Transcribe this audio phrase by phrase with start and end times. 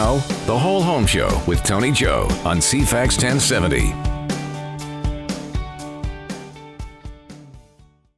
[0.00, 0.16] Now,
[0.46, 3.92] The Whole Home Show with Tony Joe on CFAX 1070.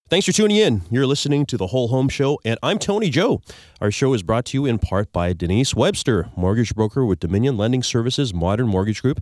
[0.09, 0.83] Thanks for tuning in.
[0.93, 3.41] You're listening to The Whole Home Show, and I'm Tony Joe.
[3.81, 7.57] Our show is brought to you in part by Denise Webster, mortgage broker with Dominion
[7.57, 9.21] Lending Services Modern Mortgage Group,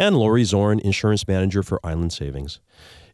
[0.00, 2.58] and Lori Zorn, insurance manager for Island Savings.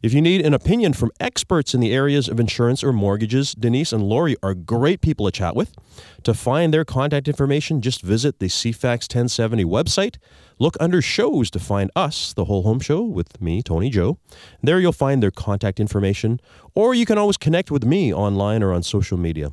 [0.01, 3.91] If you need an opinion from experts in the areas of insurance or mortgages, Denise
[3.91, 5.75] and Lori are great people to chat with.
[6.23, 10.15] To find their contact information, just visit the CFAX 1070 website.
[10.59, 14.17] Look under shows to find us, the Whole Home Show, with me, Tony Joe.
[14.63, 16.39] There you'll find their contact information,
[16.73, 19.51] or you can always connect with me online or on social media.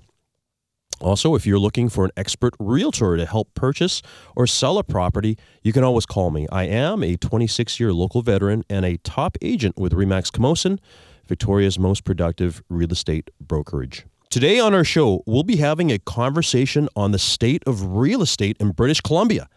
[1.00, 4.00] Also, if you're looking for an expert realtor to help purchase
[4.36, 6.46] or sell a property, you can always call me.
[6.52, 10.78] I am a 26 year local veteran and a top agent with Remax Camosun,
[11.26, 14.06] Victoria's most productive real estate brokerage.
[14.30, 18.56] Today on our show, we'll be having a conversation on the state of real estate
[18.58, 19.48] in British Columbia,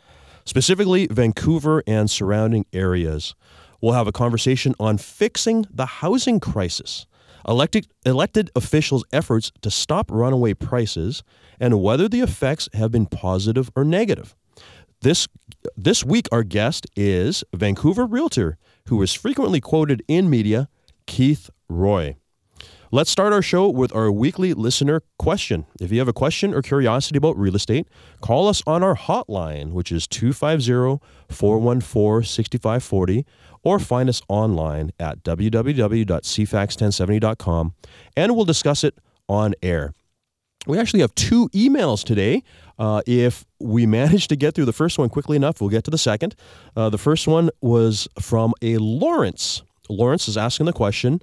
[0.46, 3.36] specifically Vancouver and surrounding areas.
[3.82, 7.06] We'll have a conversation on fixing the housing crisis
[7.48, 11.24] elected, elected officials' efforts to stop runaway prices
[11.60, 14.36] and whether the effects have been positive or negative.
[15.02, 15.28] This,
[15.76, 20.70] this week, our guest is Vancouver realtor who is frequently quoted in media,
[21.06, 22.16] Keith Roy.
[22.90, 25.66] Let's start our show with our weekly listener question.
[25.82, 27.86] If you have a question or curiosity about real estate,
[28.22, 33.26] call us on our hotline, which is 250 414 6540,
[33.68, 37.74] or find us online at www.cfax1070.com
[38.16, 39.94] and we'll discuss it on air.
[40.66, 42.44] We actually have two emails today.
[42.80, 45.92] Uh, if we manage to get through the first one quickly enough, we'll get to
[45.92, 46.34] the second.
[46.78, 49.64] Uh, the first one was from a Lawrence.
[49.90, 51.20] Lawrence is asking the question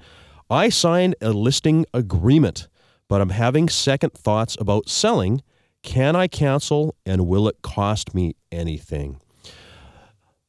[0.50, 2.68] I signed a listing agreement,
[3.08, 5.40] but I'm having second thoughts about selling.
[5.82, 9.22] Can I cancel and will it cost me anything?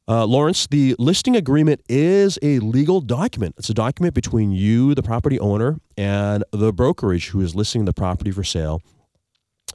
[0.08, 3.56] Uh, Lawrence, the listing agreement is a legal document.
[3.58, 7.92] It's a document between you, the property owner, and the brokerage who is listing the
[7.92, 8.80] property for sale.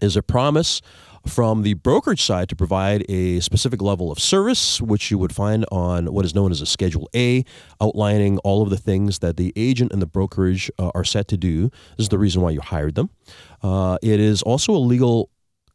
[0.01, 0.81] Is a promise
[1.27, 5.65] from the brokerage side to provide a specific level of service, which you would find
[5.71, 7.43] on what is known as a Schedule A,
[7.79, 11.37] outlining all of the things that the agent and the brokerage uh, are set to
[11.37, 11.69] do.
[11.97, 13.09] This is the reason why you hired them.
[13.61, 15.29] Uh, it is also a legal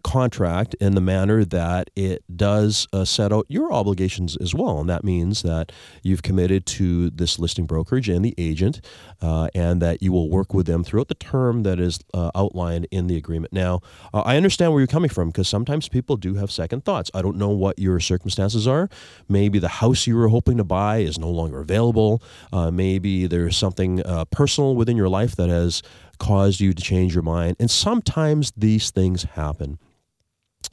[0.06, 4.78] contract in the manner that it does uh, set out your obligations as well.
[4.78, 8.80] And that means that you've committed to this listing brokerage and the agent,
[9.20, 12.86] uh, and that you will work with them throughout the term that is uh, outlined
[12.92, 13.52] in the agreement.
[13.52, 13.80] Now,
[14.14, 17.10] uh, I understand where you're coming from because sometimes people do have second thoughts.
[17.12, 18.88] I don't know what your circumstances are.
[19.28, 22.22] Maybe the house you were hoping to buy is no longer available.
[22.52, 25.82] Uh, maybe there's something uh, personal within your life that has
[26.18, 27.56] caused you to change your mind.
[27.58, 29.80] And sometimes these things happen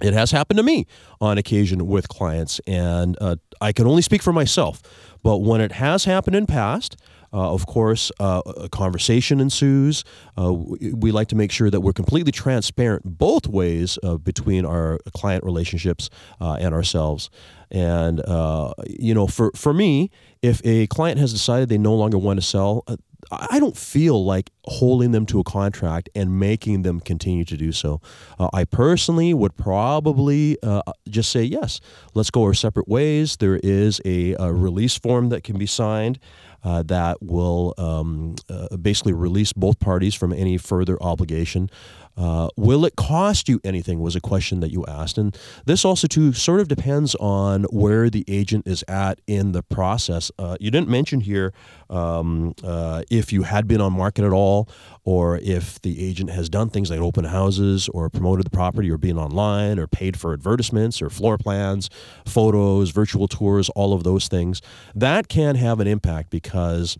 [0.01, 0.85] it has happened to me
[1.21, 4.81] on occasion with clients, and uh, I can only speak for myself.
[5.21, 6.97] But when it has happened in past,
[7.33, 10.03] uh, of course, uh, a conversation ensues.
[10.37, 14.99] Uh, we like to make sure that we're completely transparent both ways uh, between our
[15.15, 17.31] client relationships uh, and ourselves.
[17.71, 18.21] And
[18.87, 20.11] you know, for for me,
[20.43, 22.85] if a client has decided they no longer want to sell,
[23.31, 27.71] I don't feel like holding them to a contract and making them continue to do
[27.71, 28.01] so.
[28.39, 31.79] Uh, I personally would probably uh, just say, yes,
[32.13, 33.37] let's go our separate ways.
[33.37, 36.19] There is a, a release form that can be signed.
[36.63, 41.69] Uh, that will um, uh, basically release both parties from any further obligation.
[42.15, 43.99] Uh, will it cost you anything?
[43.99, 48.09] Was a question that you asked, and this also too sort of depends on where
[48.09, 50.31] the agent is at in the process.
[50.37, 51.53] Uh, you didn't mention here
[51.89, 54.69] um, uh, if you had been on market at all,
[55.03, 58.97] or if the agent has done things like open houses, or promoted the property, or
[58.97, 61.89] been online, or paid for advertisements, or floor plans,
[62.25, 64.61] photos, virtual tours, all of those things.
[64.93, 66.97] That can have an impact because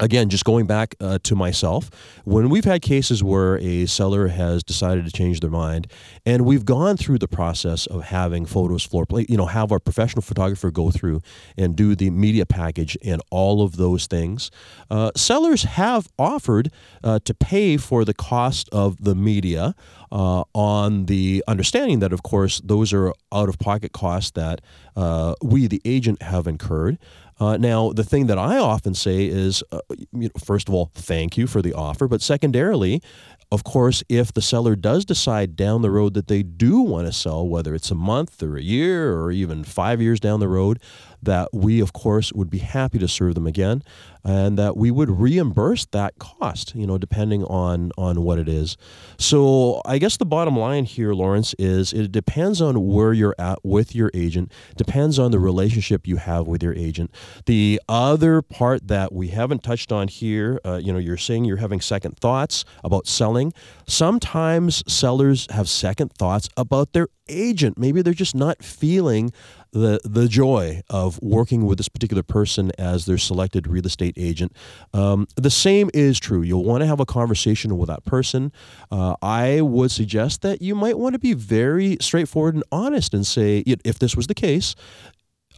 [0.00, 1.90] again, just going back uh, to myself,
[2.24, 5.86] when we've had cases where a seller has decided to change their mind,
[6.26, 9.78] and we've gone through the process of having photos, floor plate, you know, have our
[9.78, 11.20] professional photographer go through
[11.56, 14.50] and do the media package and all of those things,
[14.90, 16.70] uh, sellers have offered
[17.02, 19.74] uh, to pay for the cost of the media.
[20.12, 24.60] Uh, on the understanding that, of course, those are out of pocket costs that
[24.94, 26.98] uh, we, the agent, have incurred.
[27.40, 30.90] Uh, now, the thing that I often say is, uh, you know, first of all,
[30.94, 33.02] thank you for the offer, but secondarily,
[33.50, 37.12] of course, if the seller does decide down the road that they do want to
[37.12, 40.80] sell, whether it's a month or a year or even five years down the road,
[41.24, 43.82] that we, of course, would be happy to serve them again
[44.24, 48.76] and that we would reimburse that cost, you know, depending on, on what it is.
[49.18, 53.58] So I guess the bottom line here, Lawrence, is it depends on where you're at
[53.62, 57.10] with your agent, depends on the relationship you have with your agent.
[57.44, 61.58] The other part that we haven't touched on here, uh, you know, you're saying you're
[61.58, 63.52] having second thoughts about selling.
[63.86, 67.78] Sometimes sellers have second thoughts about their agent.
[67.78, 69.32] Maybe they're just not feeling
[69.74, 74.52] the the joy of working with this particular person as their selected real estate agent.
[74.94, 76.42] Um, the same is true.
[76.42, 78.52] You'll want to have a conversation with that person.
[78.90, 83.26] Uh, I would suggest that you might want to be very straightforward and honest and
[83.26, 84.76] say, if this was the case,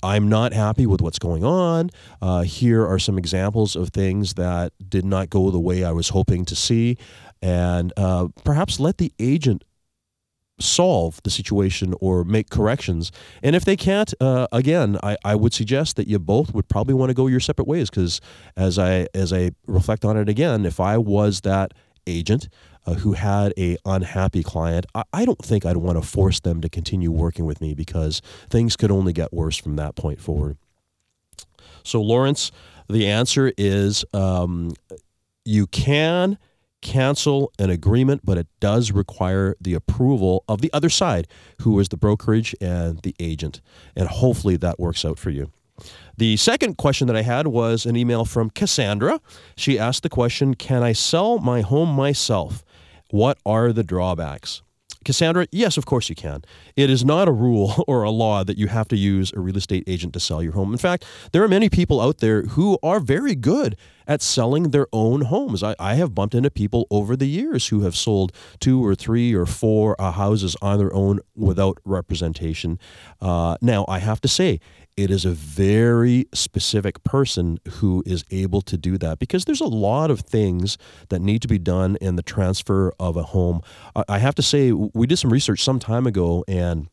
[0.03, 1.91] I'm not happy with what's going on.
[2.23, 6.09] Uh, here are some examples of things that did not go the way I was
[6.11, 6.97] hoping to see.
[7.43, 9.63] And uh, perhaps let the agent
[10.59, 13.13] solve the situation or make corrections.
[13.43, 16.95] And if they can't, uh, again, I, I would suggest that you both would probably
[16.95, 18.21] want to go your separate ways because
[18.57, 21.75] as I as I reflect on it again, if I was that
[22.07, 22.49] agent
[22.87, 26.61] uh, who had a unhappy client, I, I don't think I'd want to force them
[26.61, 30.57] to continue working with me because things could only get worse from that point forward.
[31.83, 32.51] So, Lawrence,
[32.89, 34.73] the answer is um,
[35.45, 36.39] you can
[36.83, 41.27] cancel an agreement, but it does require the approval of the other side,
[41.63, 43.61] who is the brokerage and the agent.
[43.95, 45.51] And hopefully that works out for you.
[46.17, 49.21] The second question that I had was an email from Cassandra.
[49.57, 52.65] She asked the question Can I sell my home myself?
[53.11, 54.63] What are the drawbacks?
[55.05, 56.43] Cassandra, yes, of course you can.
[56.75, 59.57] It is not a rule or a law that you have to use a real
[59.57, 60.73] estate agent to sell your home.
[60.73, 63.77] In fact, there are many people out there who are very good
[64.07, 65.63] at selling their own homes.
[65.63, 69.35] I, I have bumped into people over the years who have sold two or three
[69.35, 72.79] or four uh, houses on their own without representation.
[73.21, 74.61] Uh, now, I have to say,
[74.97, 79.67] it is a very specific person who is able to do that because there's a
[79.67, 80.79] lot of things
[81.11, 83.61] that need to be done in the transfer of a home.
[84.09, 86.89] I have to say, we did some research some time ago and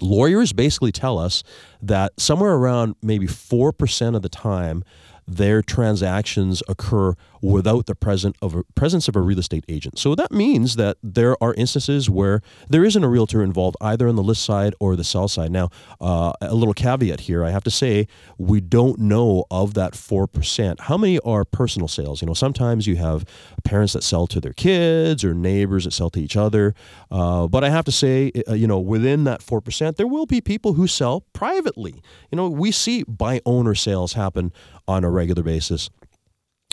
[0.00, 1.42] lawyers basically tell us
[1.80, 4.82] that somewhere around maybe 4% of the time
[5.26, 9.98] their transactions occur without the present of a, presence of a real estate agent.
[9.98, 14.16] So that means that there are instances where there isn't a realtor involved either on
[14.16, 15.50] the list side or the sell side.
[15.50, 15.70] Now,
[16.00, 18.08] uh, a little caveat here, I have to say
[18.38, 22.20] we don't know of that 4% how many are personal sales.
[22.20, 23.24] You know, sometimes you have
[23.64, 26.74] parents that sell to their kids or neighbors that sell to each other.
[27.10, 30.40] Uh, but I have to say, uh, you know, within that 4%, there will be
[30.40, 32.02] people who sell privately.
[32.30, 34.52] You know, we see by owner sales happen
[34.88, 35.90] on a regular basis.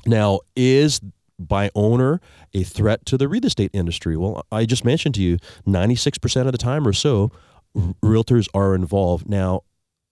[0.05, 1.01] Now, is
[1.39, 2.21] by owner
[2.53, 4.17] a threat to the real estate industry?
[4.17, 5.37] Well, I just mentioned to you
[5.67, 7.31] 96% of the time or so,
[7.75, 9.27] realtors are involved.
[9.27, 9.61] Now,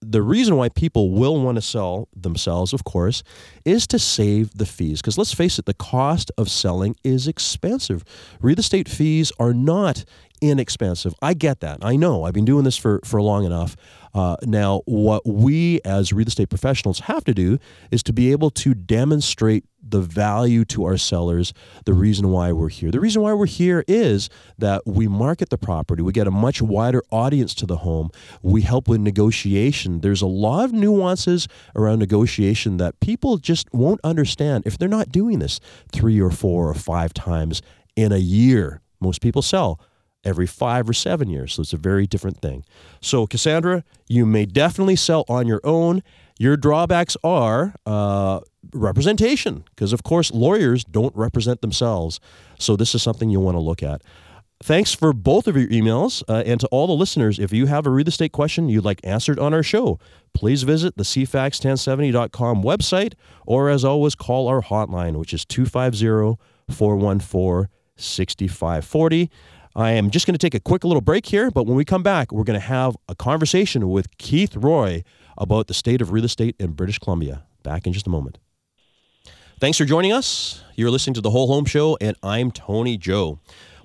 [0.00, 3.22] the reason why people will want to sell themselves, of course,
[3.64, 5.00] is to save the fees.
[5.00, 8.04] Because let's face it, the cost of selling is expensive.
[8.40, 10.04] Real estate fees are not
[10.42, 11.14] inexpensive.
[11.22, 11.78] I get that.
[11.82, 12.24] I know.
[12.24, 13.76] I've been doing this for, for long enough.
[14.12, 17.58] Uh, now, what we as real estate professionals have to do
[17.90, 21.52] is to be able to demonstrate the value to our sellers,
[21.86, 22.90] the reason why we're here.
[22.90, 24.28] The reason why we're here is
[24.58, 28.10] that we market the property, we get a much wider audience to the home,
[28.42, 30.00] we help with negotiation.
[30.00, 35.10] There's a lot of nuances around negotiation that people just won't understand if they're not
[35.10, 35.58] doing this
[35.90, 37.62] three or four or five times
[37.96, 38.80] in a year.
[39.00, 39.80] Most people sell
[40.24, 41.54] every five or seven years.
[41.54, 42.64] So it's a very different thing.
[43.00, 46.02] So, Cassandra, you may definitely sell on your own.
[46.38, 48.40] Your drawbacks are uh,
[48.72, 52.20] representation, because of course, lawyers don't represent themselves.
[52.58, 54.02] So, this is something you'll want to look at.
[54.62, 56.22] Thanks for both of your emails.
[56.28, 59.00] Uh, and to all the listeners, if you have a real estate question you'd like
[59.02, 59.98] answered on our show,
[60.34, 63.14] please visit the CFAX1070.com website
[63.44, 69.30] or, as always, call our hotline, which is 250 414 6540.
[69.74, 72.02] I am just going to take a quick little break here, but when we come
[72.02, 75.02] back, we're going to have a conversation with Keith Roy
[75.38, 77.44] about the state of real estate in British Columbia.
[77.62, 78.38] Back in just a moment.
[79.60, 80.62] Thanks for joining us.
[80.74, 83.38] You're listening to The Whole Home Show, and I'm Tony Joe.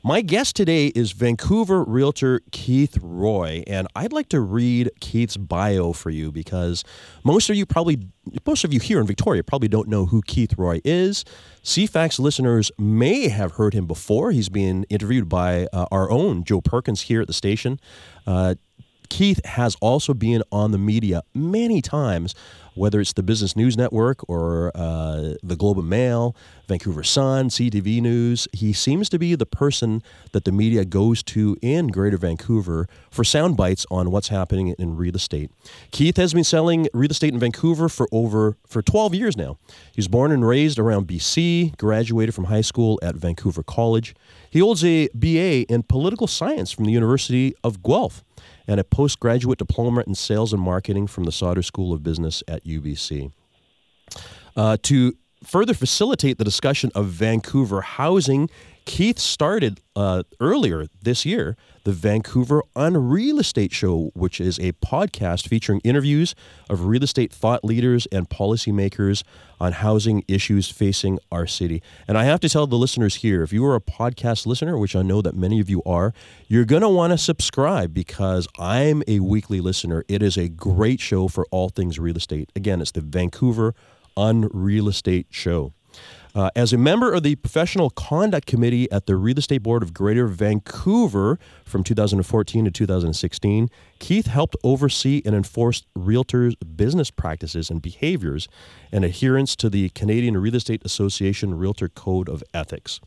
[0.08, 5.92] My guest today is Vancouver realtor Keith Roy, and I'd like to read Keith's bio
[5.92, 6.86] for you because
[7.26, 8.08] most of you probably,
[8.46, 11.26] most of you here in Victoria probably don't know who Keith Roy is.
[11.62, 14.32] CFAX listeners may have heard him before.
[14.32, 17.78] He's been interviewed by uh, our own Joe Perkins here at the station.
[18.26, 18.56] Uh,
[19.10, 22.36] Keith has also been on the media many times,
[22.76, 26.36] whether it's the Business News Network or uh, the Globe and Mail,
[26.68, 28.48] Vancouver Sun, CTV News.
[28.54, 33.24] He seems to be the person that the media goes to in Greater Vancouver for
[33.24, 35.50] sound bites on what's happening in real estate.
[35.92, 39.58] Keith has been selling real estate in Vancouver for over for 12 years now.
[39.92, 44.14] He's born and raised around BC, graduated from high school at Vancouver College.
[44.50, 48.24] He holds a BA in political science from the University of Guelph
[48.68, 52.66] and a postgraduate diploma in sales and marketing from the Sauder School of Business at
[52.66, 53.32] UBC.
[54.56, 58.50] Uh, to further facilitate the discussion of Vancouver housing,
[58.86, 61.56] Keith started uh, earlier this year
[61.88, 66.36] the Vancouver on Real Estate Show, which is a podcast featuring interviews
[66.70, 69.24] of real estate thought leaders and policymakers
[69.62, 71.82] on housing issues facing our city.
[72.06, 74.98] And I have to tell the listeners here if you are a podcast listener, which
[74.98, 76.14] I know that many of you are,
[76.50, 80.04] you're going to want to subscribe because I'm a weekly listener.
[80.10, 82.52] It is a great show for all things real estate.
[82.54, 83.74] Again, it's the Vancouver
[84.18, 85.72] on Real Estate Show.
[86.38, 89.92] Uh, as a member of the Professional Conduct Committee at the Real Estate Board of
[89.92, 93.68] Greater Vancouver from 2014 to 2016,
[93.98, 98.48] Keith helped oversee and enforce realtors' business practices and behaviors
[98.92, 103.02] and adherence to the Canadian Real Estate Association Realtor Code of Ethics.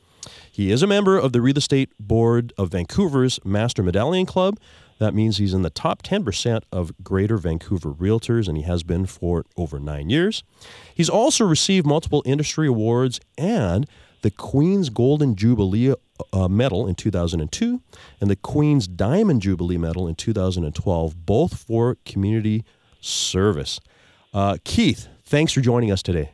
[0.51, 4.59] He is a member of the Real Estate Board of Vancouver's Master Medallion Club
[5.01, 9.07] that means he's in the top 10% of Greater Vancouver realtors, and he has been
[9.07, 10.45] for over nine years.
[10.95, 13.87] He's also received multiple industry awards and
[14.21, 15.95] the Queen's Golden Jubilee
[16.35, 17.81] uh, Medal in 2002
[18.21, 22.63] and the Queen's Diamond Jubilee Medal in 2012, both for community
[23.01, 23.81] service.
[24.35, 26.33] Uh, Keith, thanks for joining us today.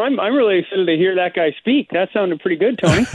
[0.00, 1.90] I'm I'm really excited to hear that guy speak.
[1.90, 3.06] That sounded pretty good, Tony.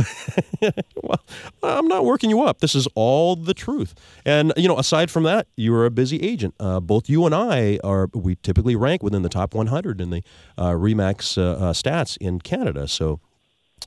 [1.03, 1.23] well,
[1.63, 2.59] I'm not working you up.
[2.59, 3.93] This is all the truth.
[4.25, 6.55] And you know, aside from that, you are a busy agent.
[6.59, 8.09] Uh, both you and I are.
[8.13, 10.23] We typically rank within the top 100 in the
[10.57, 12.88] uh, Remax uh, uh, stats in Canada.
[12.88, 13.19] So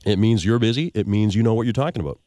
[0.05, 0.91] it means you're busy.
[0.93, 2.19] It means you know what you're talking about.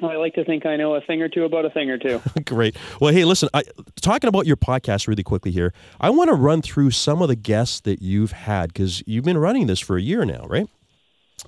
[0.00, 2.22] I like to think I know a thing or two about a thing or two.
[2.44, 2.76] Great.
[3.00, 3.62] Well, hey, listen, I,
[4.00, 7.36] talking about your podcast really quickly here, I want to run through some of the
[7.36, 10.68] guests that you've had because you've been running this for a year now, right?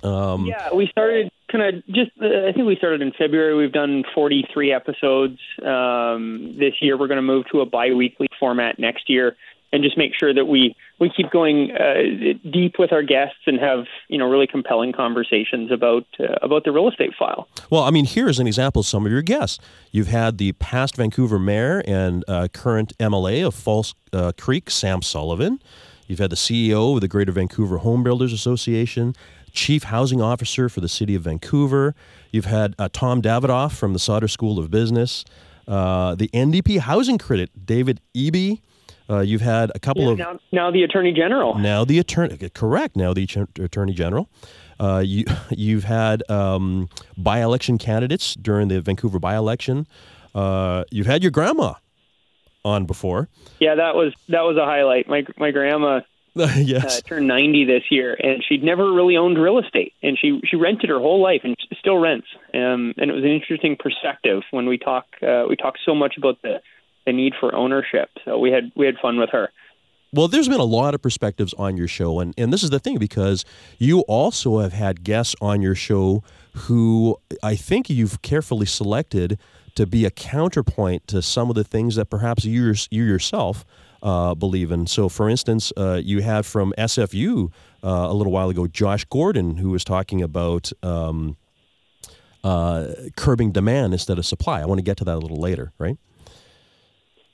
[0.03, 3.55] Um, yeah, we started kind of just, uh, I think we started in February.
[3.55, 5.39] We've done 43 episodes.
[5.63, 9.35] Um, this year, we're going to move to a bi weekly format next year
[9.71, 13.59] and just make sure that we we keep going uh, deep with our guests and
[13.59, 17.47] have you know really compelling conversations about uh, about the real estate file.
[17.69, 19.59] Well, I mean, here's an example of some of your guests.
[19.91, 25.01] You've had the past Vancouver mayor and uh, current MLA of False uh, Creek, Sam
[25.01, 25.59] Sullivan.
[26.07, 29.15] You've had the CEO of the Greater Vancouver Home Builders Association,
[29.51, 31.95] Chief Housing Officer for the City of Vancouver.
[32.31, 35.25] You've had uh, Tom Davidoff from the Sauder School of Business,
[35.67, 38.61] uh, the NDP housing critic David Eby.
[39.09, 41.55] Uh, you've had a couple yeah, of now, now, the attorney general.
[41.55, 42.95] Now the attorney, correct.
[42.95, 43.27] Now the
[43.59, 44.29] attorney general.
[44.79, 49.87] Uh, you you've had um, by-election candidates during the Vancouver by-election.
[50.33, 51.73] Uh, you've had your grandma
[52.63, 53.29] on before.
[53.59, 55.07] Yeah, that was that was a highlight.
[55.07, 56.01] My my grandma
[56.35, 56.97] yes.
[56.97, 60.57] Uh, turned 90 this year, and she'd never really owned real estate, and she she
[60.57, 62.27] rented her whole life, and still rents.
[62.53, 66.17] Um, and it was an interesting perspective when we talk uh, we talk so much
[66.17, 66.59] about the
[67.05, 68.09] the need for ownership.
[68.25, 69.51] So we had we had fun with her.
[70.13, 72.79] Well, there's been a lot of perspectives on your show, and, and this is the
[72.79, 73.43] thing because
[73.79, 79.37] you also have had guests on your show who I think you've carefully selected
[79.75, 83.65] to be a counterpoint to some of the things that perhaps you, you yourself
[84.01, 84.87] uh, believe in.
[84.87, 87.51] So, for instance, uh, you had from SFU
[87.83, 91.35] uh, a little while ago Josh Gordon, who was talking about um,
[92.43, 94.61] uh, curbing demand instead of supply.
[94.61, 95.97] I want to get to that a little later, right?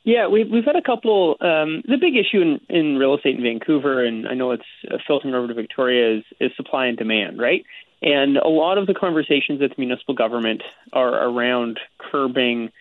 [0.03, 1.37] Yeah, we've we've had a couple.
[1.41, 4.97] Um, the big issue in, in real estate in Vancouver, and I know it's uh,
[5.05, 7.63] filtering over to Victoria, is is supply and demand, right?
[8.01, 12.71] And a lot of the conversations at the municipal government are around curbing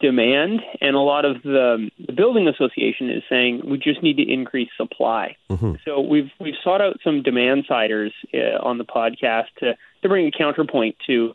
[0.00, 4.30] demand, and a lot of the, the building association is saying we just need to
[4.30, 5.36] increase supply.
[5.48, 5.74] Mm-hmm.
[5.84, 10.26] So we've we've sought out some demand siders uh, on the podcast to to bring
[10.26, 11.32] a counterpoint to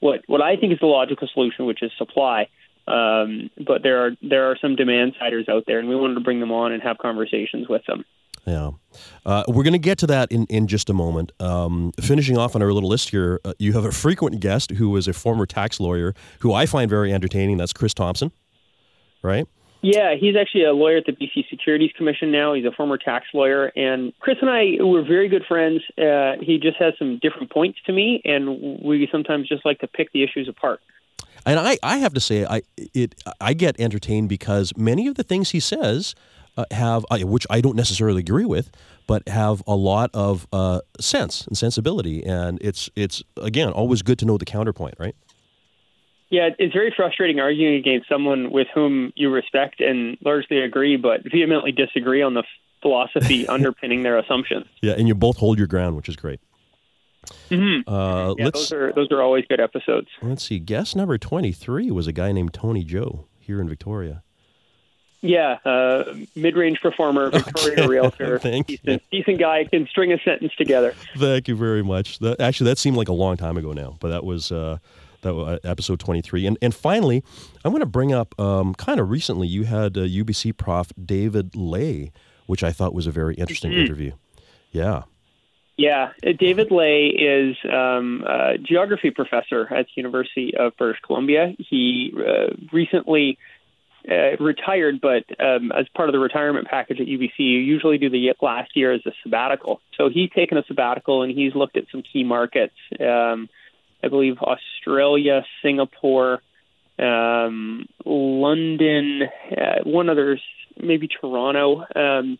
[0.00, 2.48] what what I think is the logical solution, which is supply.
[2.86, 6.20] Um, but there are there are some demand siders out there, and we wanted to
[6.20, 8.04] bring them on and have conversations with them.
[8.46, 8.70] Yeah.
[9.24, 11.30] Uh, we're going to get to that in, in just a moment.
[11.38, 14.96] Um, finishing off on our little list here, uh, you have a frequent guest who
[14.96, 17.56] is a former tax lawyer who I find very entertaining.
[17.56, 18.32] That's Chris Thompson,
[19.22, 19.46] right?
[19.82, 22.54] Yeah, he's actually a lawyer at the BC Securities Commission now.
[22.54, 23.66] He's a former tax lawyer.
[23.74, 25.82] And Chris and I were very good friends.
[25.98, 29.88] Uh, he just has some different points to me, and we sometimes just like to
[29.88, 30.80] pick the issues apart.
[31.44, 35.22] And I, I have to say, I it I get entertained because many of the
[35.22, 36.14] things he says
[36.56, 38.70] uh, have, uh, which I don't necessarily agree with,
[39.06, 42.24] but have a lot of uh, sense and sensibility.
[42.24, 45.16] And it's it's again always good to know the counterpoint, right?
[46.30, 51.22] Yeah, it's very frustrating arguing against someone with whom you respect and largely agree, but
[51.30, 52.42] vehemently disagree on the
[52.80, 54.64] philosophy underpinning their assumptions.
[54.80, 56.40] Yeah, and you both hold your ground, which is great.
[57.50, 57.88] Mm-hmm.
[57.88, 60.08] Uh, yeah, those are those are always good episodes.
[60.20, 60.58] Let's see.
[60.58, 64.22] Guest number twenty three was a guy named Tony Joe here in Victoria.
[65.24, 67.86] Yeah, uh, mid-range performer, Victoria okay.
[67.86, 69.20] realtor, Thank decent, you.
[69.20, 70.94] decent guy can string a sentence together.
[71.16, 72.18] Thank you very much.
[72.18, 74.78] That, actually, that seemed like a long time ago now, but that was uh,
[75.22, 76.44] that was uh, episode twenty three.
[76.44, 77.22] And and finally,
[77.64, 79.46] I'm going to bring up um, kind of recently.
[79.46, 82.10] You had UBC uh, prof David Ley,
[82.46, 83.80] which I thought was a very interesting mm-hmm.
[83.80, 84.12] interview.
[84.72, 85.02] Yeah.
[85.76, 91.54] Yeah, uh, David Ley is um, a geography professor at the University of British Columbia.
[91.58, 93.38] He uh, recently
[94.08, 98.10] uh, retired, but um, as part of the retirement package at UBC, you usually do
[98.10, 99.80] the last year as a sabbatical.
[99.96, 102.74] So he's taken a sabbatical and he's looked at some key markets.
[103.00, 103.48] Um,
[104.02, 106.42] I believe Australia, Singapore,
[106.98, 109.22] um, London,
[109.56, 110.38] uh, one other,
[110.76, 111.80] maybe Toronto.
[111.80, 112.38] Um,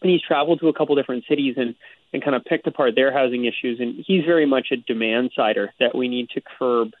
[0.00, 1.74] and he's traveled to a couple different cities and
[2.12, 3.80] and kind of picked apart their housing issues.
[3.80, 6.92] And he's very much a demand sider that we need to curb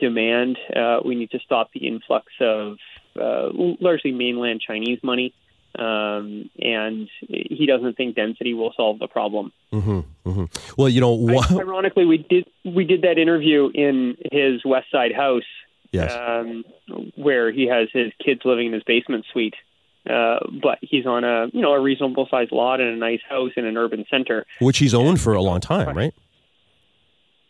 [0.00, 0.58] demand.
[0.74, 2.78] Uh, we need to stop the influx of
[3.20, 3.48] uh,
[3.80, 5.34] largely mainland Chinese money.
[5.78, 9.52] Um, and he doesn't think density will solve the problem.
[9.72, 10.44] Mm-hmm, mm-hmm.
[10.76, 15.12] Well, you know, wh- ironically, we did we did that interview in his West Side
[15.14, 15.44] house,
[15.92, 16.12] yes.
[16.12, 16.64] um,
[17.14, 19.54] where he has his kids living in his basement suite.
[20.08, 23.50] Uh, but he's on a you know a reasonable sized lot in a nice house
[23.56, 26.14] in an urban center, which he's owned for a long time, right?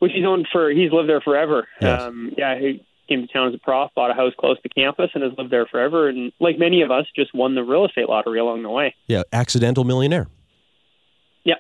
[0.01, 1.69] Which he's owned for he's lived there forever.
[1.81, 2.03] Yes.
[2.03, 5.11] Um, yeah, he came to town as a prof, bought a house close to campus,
[5.15, 6.09] and has lived there forever.
[6.09, 8.95] And like many of us, just won the real estate lottery along the way.
[9.07, 10.29] Yeah, accidental millionaire.
[11.45, 11.55] Yeah.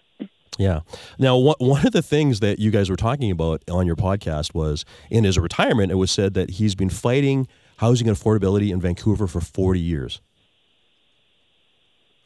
[0.59, 0.81] Yeah.
[1.19, 4.85] Now, one of the things that you guys were talking about on your podcast was
[5.11, 7.47] in his retirement, it was said that he's been fighting
[7.79, 10.21] housing affordability in Vancouver for 40 years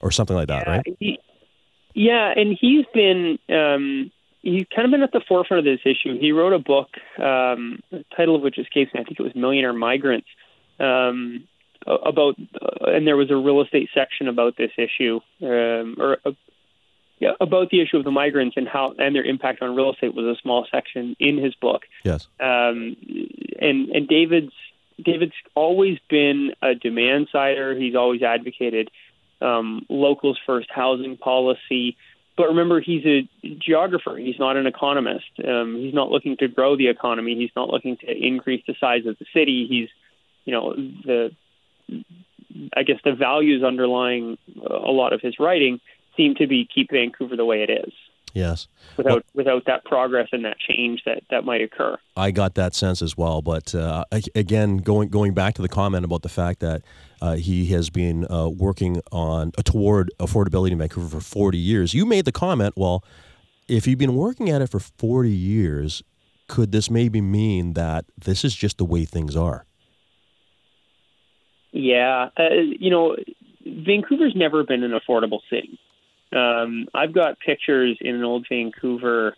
[0.02, 0.86] or something like that, yeah, right?
[0.98, 1.18] He,
[1.94, 4.10] yeah, and he's been um,
[4.42, 6.18] he's kind of been at the forefront of this issue.
[6.18, 9.00] He wrote a book, um, the title of which escapes me.
[9.00, 10.28] I think it was Millionaire Migrants.
[10.80, 11.48] Um,
[11.86, 16.30] about uh, and there was a real estate section about this issue um, or uh,
[17.18, 20.14] yeah, about the issue of the migrants and how and their impact on real estate
[20.14, 21.82] was a small section in his book.
[22.04, 22.26] Yes.
[22.40, 22.96] Um,
[23.60, 24.52] and and David's
[25.02, 27.78] David's always been a demand sider.
[27.78, 28.90] He's always advocated
[29.42, 31.96] um, locals first housing policy.
[32.36, 33.28] But remember, he's a
[33.58, 34.16] geographer.
[34.16, 35.26] He's not an economist.
[35.46, 37.34] Um, he's not looking to grow the economy.
[37.34, 39.66] He's not looking to increase the size of the city.
[39.68, 39.88] He's,
[40.44, 41.30] you know, the,
[42.74, 45.80] I guess the values underlying a lot of his writing
[46.16, 47.92] seem to be keep Vancouver the way it is.
[48.34, 48.66] Yes.
[48.96, 51.98] Without well, without that progress and that change that, that might occur.
[52.16, 53.42] I got that sense as well.
[53.42, 56.82] But uh, again, going going back to the comment about the fact that
[57.20, 61.94] uh, he has been uh, working on uh, toward affordability in Vancouver for 40 years.
[61.94, 63.04] You made the comment, well,
[63.68, 66.02] if you've been working at it for 40 years,
[66.48, 69.64] could this maybe mean that this is just the way things are?
[71.70, 73.16] Yeah, uh, you know,
[73.64, 75.78] Vancouver's never been an affordable city.
[76.32, 79.36] Um, I've got pictures in an old Vancouver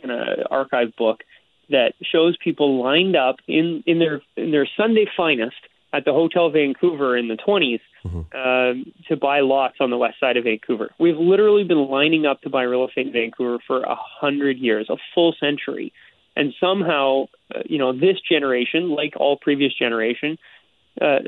[0.00, 1.20] kind of archive book
[1.70, 5.56] that shows people lined up in, in their in their Sunday finest
[5.94, 8.20] at the Hotel Vancouver in the 20s mm-hmm.
[8.34, 10.90] uh, to buy lots on the west side of Vancouver.
[10.98, 14.88] We've literally been lining up to buy real estate in Vancouver for a hundred years,
[14.90, 15.92] a full century,
[16.34, 20.36] and somehow, uh, you know, this generation, like all previous generation,
[21.00, 21.18] uh,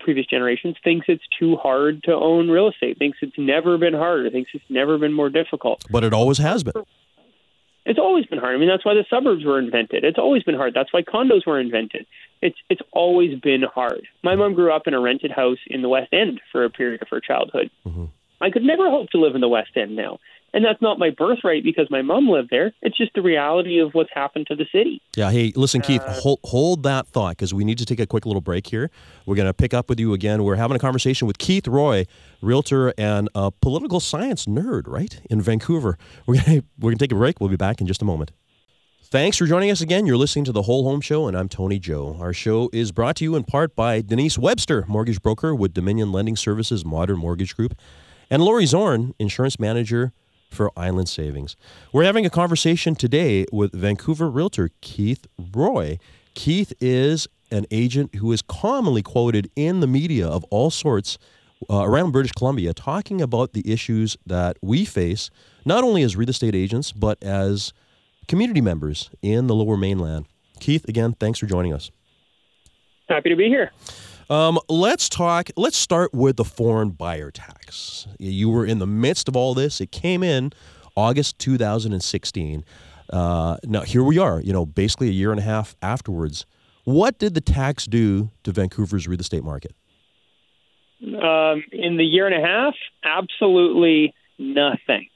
[0.00, 2.98] previous generations, thinks it's too hard to own real estate.
[2.98, 4.28] Thinks it's never been harder.
[4.30, 5.84] Thinks it's never been more difficult.
[5.90, 6.74] But it always has been.
[7.86, 8.54] It's always been hard.
[8.54, 10.04] I mean, that's why the suburbs were invented.
[10.04, 10.72] It's always been hard.
[10.74, 12.06] That's why condos were invented.
[12.40, 14.06] It's it's always been hard.
[14.22, 17.02] My mom grew up in a rented house in the West End for a period
[17.02, 17.70] of her childhood.
[17.86, 18.06] Mm-hmm.
[18.40, 20.18] I could never hope to live in the West End now.
[20.54, 22.72] And that's not my birthright because my mom lived there.
[22.80, 25.02] It's just the reality of what's happened to the city.
[25.16, 25.32] Yeah.
[25.32, 28.24] Hey, listen, Keith, uh, hold, hold that thought because we need to take a quick
[28.24, 28.88] little break here.
[29.26, 30.44] We're going to pick up with you again.
[30.44, 32.06] We're having a conversation with Keith Roy,
[32.40, 35.98] realtor and a political science nerd, right, in Vancouver.
[36.24, 37.40] We're going we're going to take a break.
[37.40, 38.30] We'll be back in just a moment.
[39.02, 40.06] Thanks for joining us again.
[40.06, 42.16] You're listening to The Whole Home Show, and I'm Tony Joe.
[42.20, 46.12] Our show is brought to you in part by Denise Webster, mortgage broker with Dominion
[46.12, 47.76] Lending Services Modern Mortgage Group,
[48.30, 50.12] and Lori Zorn, insurance manager
[50.54, 51.56] for Island Savings.
[51.92, 55.98] We're having a conversation today with Vancouver realtor Keith Roy.
[56.34, 61.18] Keith is an agent who is commonly quoted in the media of all sorts
[61.70, 65.30] uh, around British Columbia talking about the issues that we face,
[65.64, 67.72] not only as real estate agents, but as
[68.28, 70.26] community members in the lower mainland.
[70.60, 71.90] Keith, again, thanks for joining us.
[73.08, 73.70] Happy to be here.
[74.30, 75.50] Um, let's talk.
[75.56, 78.06] Let's start with the foreign buyer tax.
[78.18, 79.80] You were in the midst of all this.
[79.80, 80.52] It came in
[80.96, 82.64] August 2016.
[83.10, 84.40] Uh, now here we are.
[84.40, 86.46] You know, basically a year and a half afterwards.
[86.84, 89.74] What did the tax do to Vancouver's real estate market?
[91.02, 95.08] Um, in the year and a half, absolutely nothing.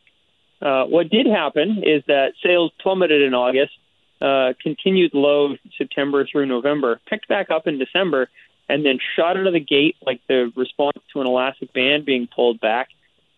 [0.61, 3.73] Uh, what did happen is that sales plummeted in August,
[4.21, 8.29] uh, continued low September through November, picked back up in December,
[8.69, 12.27] and then shot out of the gate like the response to an elastic band being
[12.27, 12.89] pulled back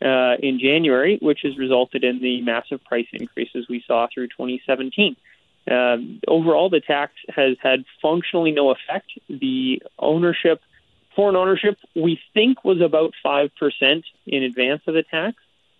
[0.03, 5.17] uh, in January, which has resulted in the massive price increases we saw through 2017.
[5.71, 9.11] Um, overall, the tax has had functionally no effect.
[9.29, 10.61] The ownership,
[11.15, 15.37] foreign ownership, we think was about 5% in advance of the tax.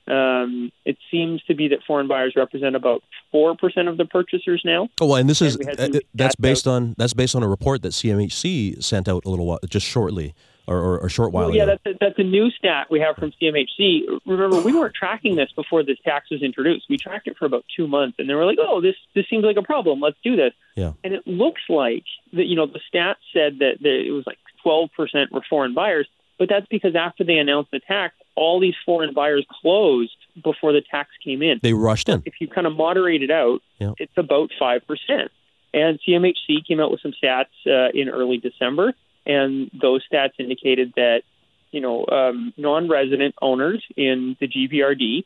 [0.09, 4.63] Um, it seems to be that foreign buyers represent about four percent of the purchasers
[4.65, 4.89] now.
[5.01, 6.73] Oh, well, and this is and uh, that's based out.
[6.73, 10.35] on that's based on a report that CMHC sent out a little while just shortly
[10.71, 11.79] or, or, or a short while well, yeah, ago.
[11.85, 14.21] that's a, that's a new stat we have from CMHC.
[14.25, 16.87] Remember, we weren't tracking this before this tax was introduced.
[16.89, 19.45] We tracked it for about two months, and they were like, "Oh, this this seems
[19.45, 20.01] like a problem.
[20.01, 20.93] Let's do this." Yeah.
[21.03, 22.45] And it looks like that.
[22.45, 26.07] You know, the stat said that, that it was like 12 percent were foreign buyers,
[26.39, 30.81] but that's because after they announced the tax, all these foreign buyers closed before the
[30.81, 31.61] tax came in.
[31.63, 32.23] They rushed in.
[32.25, 33.93] If you kind of moderate it out, yeah.
[33.99, 35.31] it's about five percent.
[35.73, 40.95] And CMHC came out with some stats uh, in early December, and those stats indicated
[40.97, 41.23] that
[41.71, 45.25] you know, um, non-resident owners in the GVRD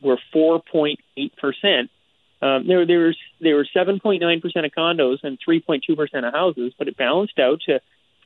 [0.00, 0.96] were 4.8
[1.36, 1.90] percent.
[2.40, 6.72] Um, there, there was there were 7.9 percent of condos and 3.2 percent of houses,
[6.78, 7.80] but it balanced out to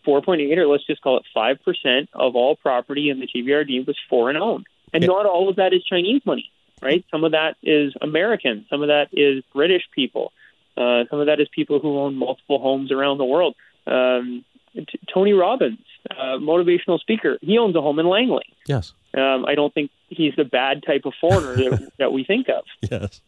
[0.08, 3.96] 4.8, or let's just call it 5 percent of all property in the GVRD was
[4.08, 7.04] foreign owned, and not all of that is Chinese money, right?
[7.10, 10.32] Some of that is American, some of that is British people,
[10.76, 13.54] uh, some of that is people who own multiple homes around the world.
[13.86, 14.44] Um,
[14.74, 18.44] T- Tony Robbins, uh, motivational speaker, he owns a home in Langley.
[18.66, 18.92] Yes.
[19.14, 22.64] Um, I don't think he's the bad type of foreigner that, that we think of.
[22.90, 23.20] Yes.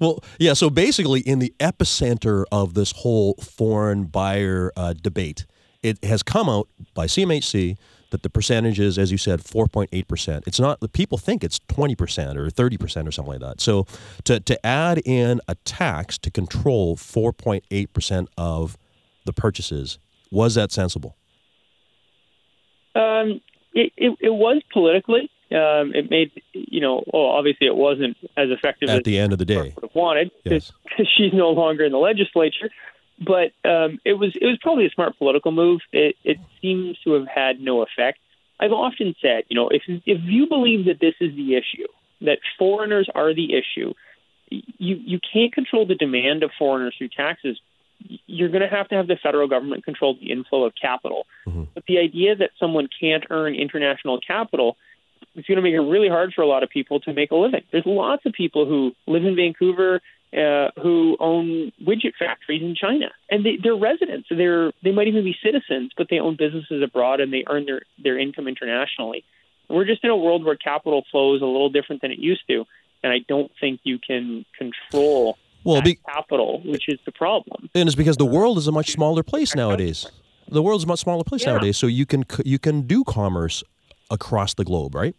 [0.00, 0.52] Well, yeah.
[0.52, 5.46] So basically, in the epicenter of this whole foreign buyer uh, debate,
[5.82, 7.76] it has come out by CMHC
[8.10, 10.46] that the percentage is, as you said, 4.8%.
[10.46, 13.60] It's not, the people think it's 20% or 30% or something like that.
[13.60, 13.86] So
[14.24, 18.78] to, to add in a tax to control 4.8% of
[19.26, 19.98] the purchases
[20.30, 21.16] was that sensible?
[22.94, 23.40] Um,
[23.74, 25.30] it, it, it was politically.
[25.50, 27.02] Um, it made you know.
[27.10, 29.72] Well, obviously, it wasn't as effective at as the end of the day.
[29.76, 30.72] Would have wanted yes.
[30.84, 32.68] because she's no longer in the legislature.
[33.20, 35.80] But um, it was it was probably a smart political move.
[35.92, 38.18] It, it seems to have had no effect.
[38.60, 41.86] I've often said, you know, if if you believe that this is the issue,
[42.20, 43.94] that foreigners are the issue,
[44.48, 47.58] you you can't control the demand of foreigners through taxes
[48.26, 51.26] you're going to have to have the federal government control the inflow of capital.
[51.46, 51.64] Mm-hmm.
[51.74, 54.76] But the idea that someone can't earn international capital
[55.34, 57.36] is going to make it really hard for a lot of people to make a
[57.36, 57.62] living.
[57.72, 60.00] There's lots of people who live in Vancouver
[60.36, 64.28] uh, who own widget factories in China, and they, they're residents.
[64.30, 67.82] They're they might even be citizens, but they own businesses abroad and they earn their
[68.02, 69.24] their income internationally.
[69.70, 72.64] We're just in a world where capital flows a little different than it used to,
[73.02, 77.68] and I don't think you can control well, be, capital, which is the problem.
[77.74, 80.06] And it's because the world is a much smaller place nowadays.
[80.48, 81.52] The world's a much smaller place yeah.
[81.52, 83.62] nowadays, so you can you can do commerce
[84.10, 85.14] across the globe, right?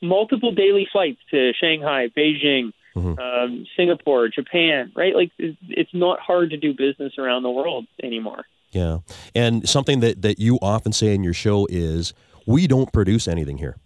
[0.00, 3.18] Multiple daily flights to Shanghai, Beijing, mm-hmm.
[3.18, 5.14] um, Singapore, Japan, right?
[5.14, 8.44] Like it's not hard to do business around the world anymore.
[8.70, 8.98] Yeah,
[9.34, 12.12] and something that that you often say in your show is
[12.46, 13.76] we don't produce anything here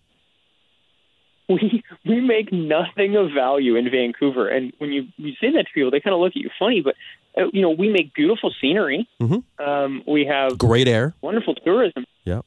[1.53, 4.49] we we make nothing of value in Vancouver.
[4.49, 6.81] And when you, you say that to people, they kind of look at you funny.
[6.81, 6.95] But
[7.37, 9.09] uh, you know, we make beautiful scenery.
[9.21, 9.65] Mm-hmm.
[9.65, 12.05] Um, we have great air, wonderful tourism.
[12.25, 12.43] Yeah.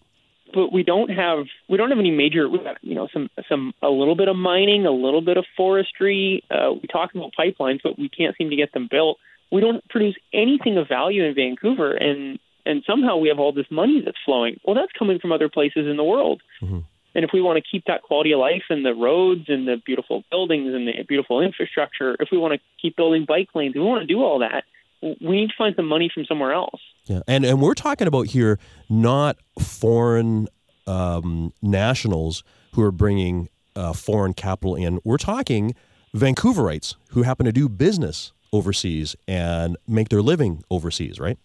[0.55, 3.73] But we don't have we don't have any major we got, you know some some
[3.81, 7.81] a little bit of mining a little bit of forestry uh, we talk about pipelines
[7.83, 9.17] but we can't seem to get them built.
[9.51, 13.69] We don't produce anything of value in Vancouver and and somehow we have all this
[13.69, 14.59] money that's flowing.
[14.63, 16.41] Well that's coming from other places in the world.
[16.61, 16.79] Mm-hmm.
[17.15, 19.77] And if we want to keep that quality of life and the roads and the
[19.85, 23.81] beautiful buildings and the beautiful infrastructure, if we want to keep building bike lanes, we
[23.81, 24.65] want to do all that,
[25.01, 26.81] we need to find some money from somewhere else.
[27.05, 30.47] Yeah, and and we're talking about here not foreign
[30.87, 34.99] um, nationals who are bringing uh, foreign capital in.
[35.03, 35.75] We're talking
[36.15, 41.37] Vancouverites who happen to do business overseas and make their living overseas, right?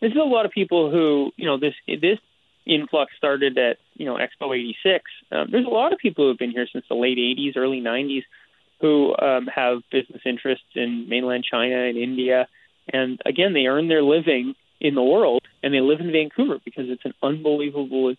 [0.00, 2.18] this is a lot of people who, you know, this this
[2.64, 5.04] influx started at, you know, Expo 86.
[5.30, 7.80] Um, there's a lot of people who have been here since the late 80s, early
[7.80, 8.24] 90s,
[8.80, 12.46] who um, have business interests in mainland China and India.
[12.92, 16.84] And again, they earn their living in the world, and they live in Vancouver because
[16.88, 18.14] it's an unbelievable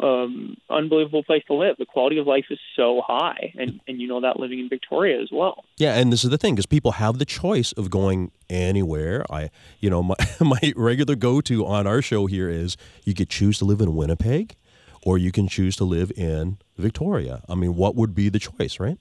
[0.00, 1.76] um, unbelievable place to live.
[1.76, 5.20] The quality of life is so high, and and you know that living in Victoria
[5.20, 5.64] as well.
[5.76, 9.24] Yeah, and this is the thing because people have the choice of going anywhere.
[9.30, 13.28] I, you know, my my regular go to on our show here is you could
[13.28, 14.54] choose to live in Winnipeg,
[15.02, 17.42] or you can choose to live in Victoria.
[17.48, 18.98] I mean, what would be the choice, right?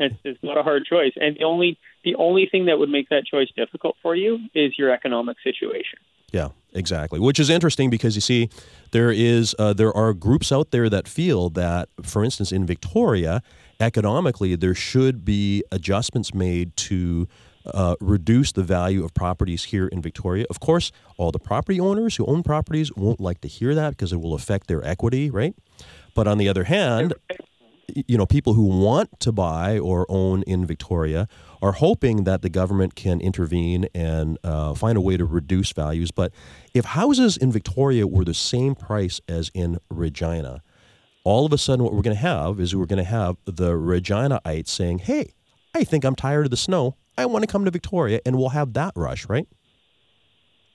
[0.00, 3.10] It's, it's not a hard choice, and the only the only thing that would make
[3.10, 5.98] that choice difficult for you is your economic situation.
[6.32, 7.20] Yeah, exactly.
[7.20, 8.48] Which is interesting because you see,
[8.92, 13.42] there is uh, there are groups out there that feel that, for instance, in Victoria,
[13.78, 17.28] economically there should be adjustments made to
[17.66, 20.46] uh, reduce the value of properties here in Victoria.
[20.48, 24.12] Of course, all the property owners who own properties won't like to hear that because
[24.12, 25.54] it will affect their equity, right?
[26.14, 27.14] But on the other hand,
[27.94, 31.28] you know, people who want to buy or own in Victoria
[31.62, 36.10] are hoping that the government can intervene and uh, find a way to reduce values.
[36.10, 36.32] But
[36.74, 40.62] if houses in Victoria were the same price as in Regina,
[41.24, 43.76] all of a sudden what we're going to have is we're going to have the
[43.76, 45.34] Reginaites saying, hey,
[45.74, 46.96] I think I'm tired of the snow.
[47.16, 49.46] I want to come to Victoria, and we'll have that rush, right?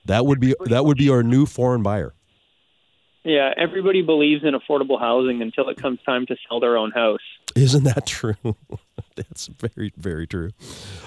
[0.04, 2.14] That would be that would be our new foreign buyer.
[3.26, 7.18] Yeah, everybody believes in affordable housing until it comes time to sell their own house.
[7.56, 8.36] Isn't that true?
[9.16, 10.50] That's very, very true.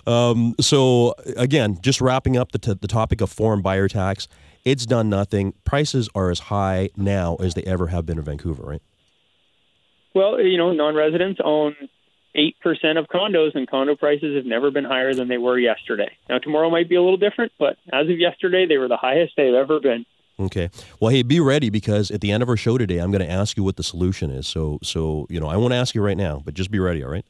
[0.05, 4.27] Um, so, again, just wrapping up the, t- the topic of foreign buyer tax,
[4.65, 5.53] it's done nothing.
[5.63, 8.82] Prices are as high now as they ever have been in Vancouver, right?
[10.13, 11.73] Well, you know, non residents own
[12.36, 16.12] 8% of condos, and condo prices have never been higher than they were yesterday.
[16.27, 19.36] Now, tomorrow might be a little different, but as of yesterday, they were the highest
[19.38, 20.05] they've ever been.
[20.39, 20.69] Okay.
[20.99, 23.30] Well, hey, be ready because at the end of our show today, I'm going to
[23.30, 24.47] ask you what the solution is.
[24.47, 27.04] So, so you know, I won't ask you right now, but just be ready.
[27.04, 27.25] All right.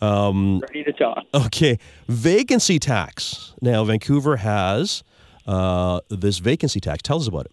[0.00, 1.24] Um, ready to talk.
[1.34, 1.78] Okay.
[2.08, 3.54] Vacancy tax.
[3.60, 5.04] Now, Vancouver has
[5.46, 7.02] uh, this vacancy tax.
[7.02, 7.52] Tell us about it.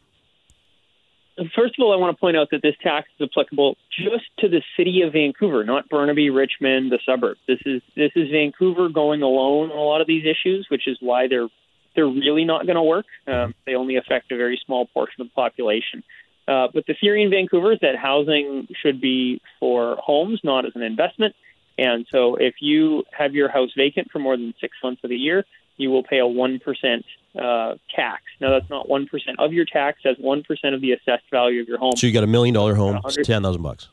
[1.54, 4.48] First of all, I want to point out that this tax is applicable just to
[4.48, 7.42] the city of Vancouver, not Burnaby, Richmond, the suburbs.
[7.46, 10.98] This is this is Vancouver going alone on a lot of these issues, which is
[11.02, 11.50] why they're
[11.96, 13.06] they're really not going to work.
[13.28, 16.04] Um, they only affect a very small portion of the population.
[16.48, 20.74] Uh, but the theory in Vancouver is that housing should be for homes, not as
[20.76, 21.36] an investment.
[21.78, 25.18] And so if you have your house vacant for more than six months of the
[25.18, 25.44] year,
[25.78, 27.04] you will pay a 1%
[27.38, 28.24] uh, tax.
[28.40, 29.08] Now, that's not 1%
[29.40, 31.96] of your tax, that's 1% of the assessed value of your home.
[31.98, 33.90] So you got a million dollar home, it's 10000 bucks.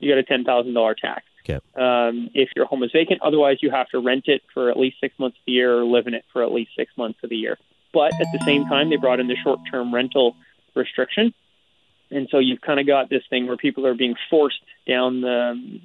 [0.00, 1.24] You got a $10,000 tax.
[1.48, 1.60] Okay.
[1.76, 4.96] Um, if your home is vacant, otherwise you have to rent it for at least
[5.00, 7.30] six months of the year or live in it for at least six months of
[7.30, 7.58] the year.
[7.92, 10.36] But at the same time, they brought in the short-term rental
[10.74, 11.32] restriction,
[12.10, 15.80] and so you've kind of got this thing where people are being forced down the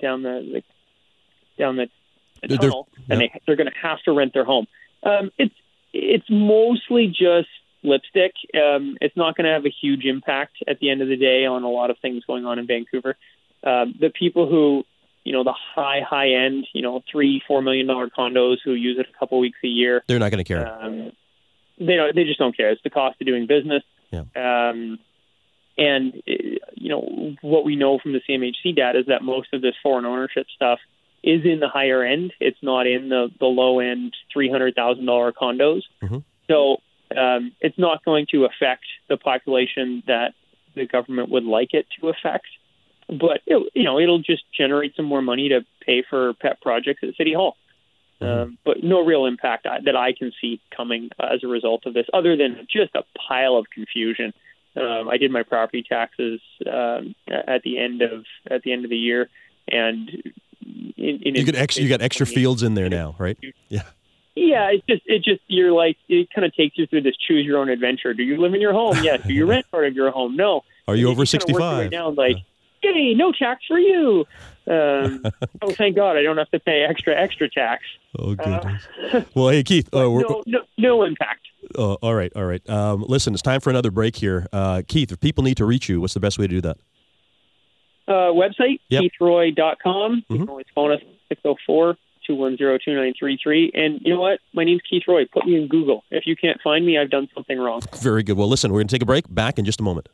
[0.00, 0.62] down the,
[1.56, 1.88] down the,
[2.42, 3.04] the tunnel, yeah.
[3.10, 4.66] and they, they're going to have to rent their home.
[5.04, 5.54] Um, it's
[5.92, 7.48] it's mostly just
[7.82, 8.32] lipstick.
[8.54, 11.46] Um, it's not going to have a huge impact at the end of the day
[11.46, 13.16] on a lot of things going on in Vancouver.
[13.62, 14.84] Um, the people who,
[15.24, 18.98] you know, the high, high end, you know, three, four million dollar condos who use
[18.98, 20.66] it a couple weeks a year, they're not going to care.
[20.66, 21.12] Um,
[21.78, 22.14] they don't.
[22.14, 22.70] They just don't care.
[22.70, 23.82] It's the cost of doing business.
[24.10, 24.24] Yeah.
[24.36, 24.98] Um,
[25.78, 29.74] and you know what we know from the CMHC data is that most of this
[29.82, 30.78] foreign ownership stuff
[31.22, 32.32] is in the higher end.
[32.40, 35.82] It's not in the the low end three hundred thousand dollar condos.
[36.02, 36.18] Mm-hmm.
[36.48, 36.78] So
[37.16, 40.34] um, it's not going to affect the population that
[40.74, 42.46] the government would like it to affect
[43.18, 47.00] but it, you know it'll just generate some more money to pay for pet projects
[47.02, 47.56] at City Hall.
[48.20, 48.42] Mm-hmm.
[48.42, 52.06] Um, but no real impact that I can see coming as a result of this,
[52.12, 54.32] other than just a pile of confusion.
[54.76, 58.90] Um, I did my property taxes um, at the end of at the end of
[58.90, 59.28] the year,
[59.66, 60.08] and
[60.96, 63.38] in, in you get extra you got extra fields in there now, right?
[63.68, 63.82] Yeah.
[64.36, 67.44] Yeah, it's just it just you're like it kind of takes you through this choose
[67.44, 68.14] your own adventure.
[68.14, 68.96] Do you live in your home?
[69.02, 69.26] Yes.
[69.26, 70.36] Do you rent part of your home?
[70.36, 70.62] No.
[70.86, 71.90] Are you over sixty five?
[71.90, 72.36] Down like.
[72.82, 74.24] Yay, no tax for you.
[74.66, 75.22] Um,
[75.62, 77.82] oh, thank God, I don't have to pay extra extra tax.
[78.18, 78.82] Oh goodness.
[79.12, 81.46] Uh, well, hey Keith, uh, no, no, no impact.
[81.76, 82.68] Uh, all right, all right.
[82.68, 84.46] Um, listen, it's time for another break here.
[84.52, 86.78] Uh, Keith, if people need to reach you, what's the best way to do that?
[88.08, 89.04] Uh, website, yep.
[89.04, 90.12] keithroy.com.
[90.12, 90.36] You mm-hmm.
[90.36, 93.72] can always phone us 604 210 2933.
[93.74, 94.40] And you know what?
[94.52, 95.26] My name's Keith Roy.
[95.26, 96.04] Put me in Google.
[96.10, 97.82] If you can't find me, I've done something wrong.
[98.00, 98.36] Very good.
[98.36, 99.32] Well, listen, we're going to take a break.
[99.32, 100.08] Back in just a moment.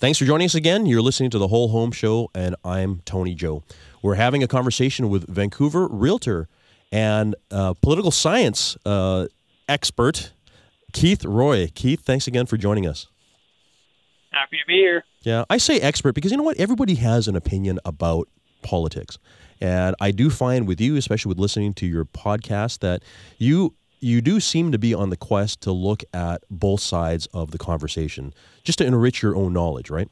[0.00, 0.86] Thanks for joining us again.
[0.86, 3.62] You're listening to the Whole Home Show, and I'm Tony Joe.
[4.02, 6.48] We're having a conversation with Vancouver realtor
[6.90, 9.26] and uh, political science uh,
[9.68, 10.32] expert
[10.94, 11.70] Keith Roy.
[11.74, 13.08] Keith, thanks again for joining us.
[14.32, 15.04] Happy to be here.
[15.20, 16.56] Yeah, I say expert because you know what?
[16.56, 18.26] Everybody has an opinion about
[18.62, 19.18] politics.
[19.60, 23.02] And I do find with you, especially with listening to your podcast, that
[23.36, 27.50] you you do seem to be on the quest to look at both sides of
[27.50, 28.32] the conversation,
[28.62, 30.08] just to enrich your own knowledge, right?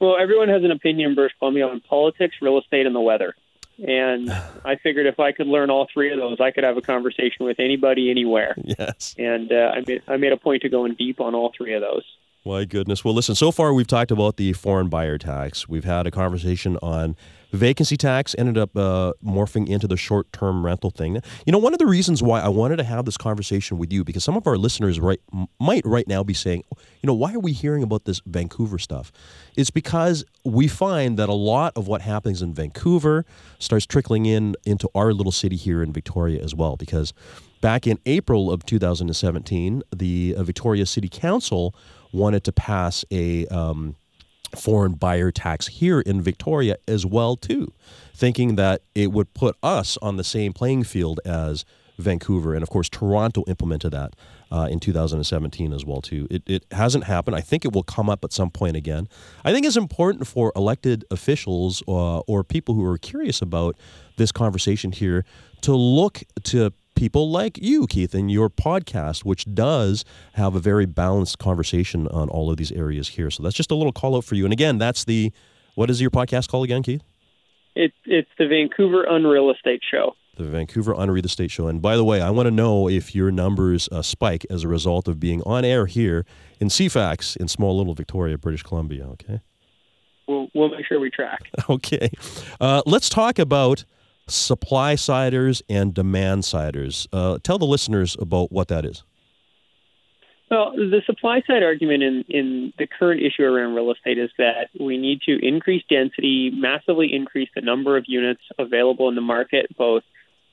[0.00, 3.34] Well, everyone has an opinion in British Columbia on politics, real estate, and the weather.
[3.78, 4.30] And
[4.64, 7.46] I figured if I could learn all three of those, I could have a conversation
[7.46, 8.54] with anybody, anywhere.
[8.78, 9.14] Yes.
[9.16, 11.82] And uh, I made I made a point to going deep on all three of
[11.82, 12.04] those.
[12.46, 13.04] My goodness.
[13.04, 15.68] Well, listen, so far we've talked about the foreign buyer tax.
[15.68, 17.16] We've had a conversation on
[17.52, 21.20] vacancy tax, ended up uh, morphing into the short term rental thing.
[21.44, 24.04] You know, one of the reasons why I wanted to have this conversation with you,
[24.04, 25.18] because some of our listeners right
[25.58, 29.10] might right now be saying, you know, why are we hearing about this Vancouver stuff?
[29.56, 33.26] It's because we find that a lot of what happens in Vancouver
[33.58, 37.12] starts trickling in into our little city here in Victoria as well, because
[37.60, 41.74] back in April of 2017, the uh, Victoria City Council
[42.16, 43.96] wanted to pass a um,
[44.54, 47.72] foreign buyer tax here in Victoria as well too,
[48.14, 51.64] thinking that it would put us on the same playing field as
[51.98, 54.14] Vancouver, and of course Toronto implemented that
[54.52, 56.26] uh, in 2017 as well too.
[56.30, 57.36] It, it hasn't happened.
[57.36, 59.08] I think it will come up at some point again.
[59.44, 63.76] I think it's important for elected officials uh, or people who are curious about
[64.16, 65.24] this conversation here
[65.62, 70.86] to look to people like you, Keith, and your podcast, which does have a very
[70.86, 73.30] balanced conversation on all of these areas here.
[73.30, 74.44] So that's just a little call out for you.
[74.44, 75.32] And again, that's the
[75.76, 77.02] what is your podcast called again, Keith?
[77.76, 80.14] It's it's the Vancouver Unreal Estate Show.
[80.36, 81.68] The Vancouver Unreal Estate Show.
[81.68, 84.68] And by the way, I want to know if your numbers uh, spike as a
[84.68, 86.26] result of being on air here
[86.58, 89.06] in CFAX in small little Victoria, British Columbia.
[89.12, 89.40] Okay.
[90.26, 91.40] We'll, we'll make sure we track.
[91.70, 92.10] Okay.
[92.60, 93.84] Uh, let's talk about
[94.28, 97.06] supply siders and demand siders.
[97.12, 99.02] Uh, tell the listeners about what that is.
[100.50, 104.68] Well, the supply side argument in, in the current issue around real estate is that
[104.78, 109.66] we need to increase density, massively increase the number of units available in the market,
[109.76, 110.04] both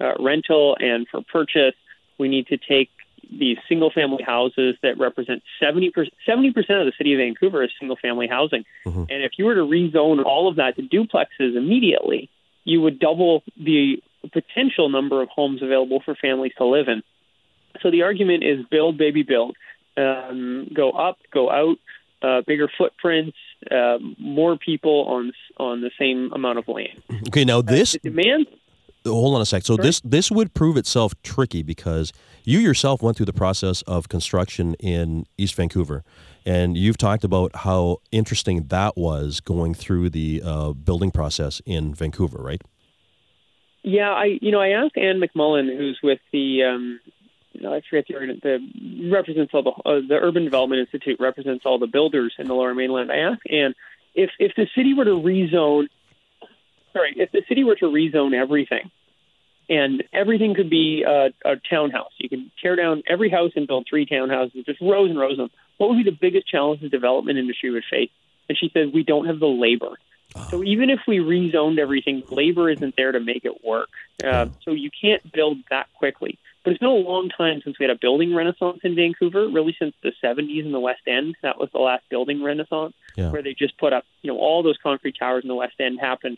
[0.02, 1.76] uh, rental and for purchase.
[2.18, 2.90] We need to take
[3.32, 5.92] these single family houses that represent 70%,
[6.28, 8.66] 70% of the city of Vancouver is single family housing.
[8.86, 9.04] Mm-hmm.
[9.10, 12.30] And if you were to rezone all of that to duplexes immediately,
[12.64, 17.04] you would double the potential number of homes available for families to live in.
[17.82, 19.56] So the argument is build, baby, build.
[19.98, 21.78] Um, go up, go out,
[22.22, 23.38] uh, bigger footprints,
[23.70, 27.02] uh, more people on on the same amount of land.
[27.28, 28.48] Okay, now this uh, demand.
[29.06, 29.64] Hold on a sec.
[29.64, 32.14] So this this would prove itself tricky because
[32.46, 36.04] you yourself went through the process of construction in East Vancouver,
[36.46, 41.94] and you've talked about how interesting that was going through the uh, building process in
[41.94, 42.62] Vancouver, right?
[43.84, 47.00] Yeah, I you know I asked Anne McMullin, who's with the um,
[47.68, 51.88] I forget the the represents all the uh, the Urban Development Institute represents all the
[51.88, 53.12] builders in the Lower Mainland.
[53.12, 53.74] I asked Anne
[54.16, 55.88] if if the city were to rezone,
[56.94, 58.90] sorry, if the city were to rezone everything,
[59.70, 63.86] and everything could be a, a townhouse, you could tear down every house and build
[63.90, 66.90] three townhouses, just rows and rows of them what would be the biggest challenge the
[66.90, 68.12] development industry would face?
[68.50, 69.96] And she said, we don't have the labor.
[70.36, 70.48] Oh.
[70.50, 73.90] So even if we rezoned everything, labor isn't there to make it work.
[74.24, 74.48] Uh.
[74.64, 76.40] So you can't build that quickly.
[76.64, 79.76] But it's been a long time since we had a building renaissance in Vancouver, really
[79.78, 81.36] since the 70s in the West End.
[81.42, 83.32] That was the last building renaissance yeah.
[83.32, 86.00] where they just put up, you know, all those concrete towers in the West End
[86.00, 86.38] happened.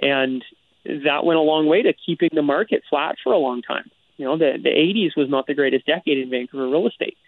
[0.00, 0.42] And
[0.84, 3.90] that went a long way to keeping the market flat for a long time.
[4.16, 7.18] You know, the, the 80s was not the greatest decade in Vancouver real estate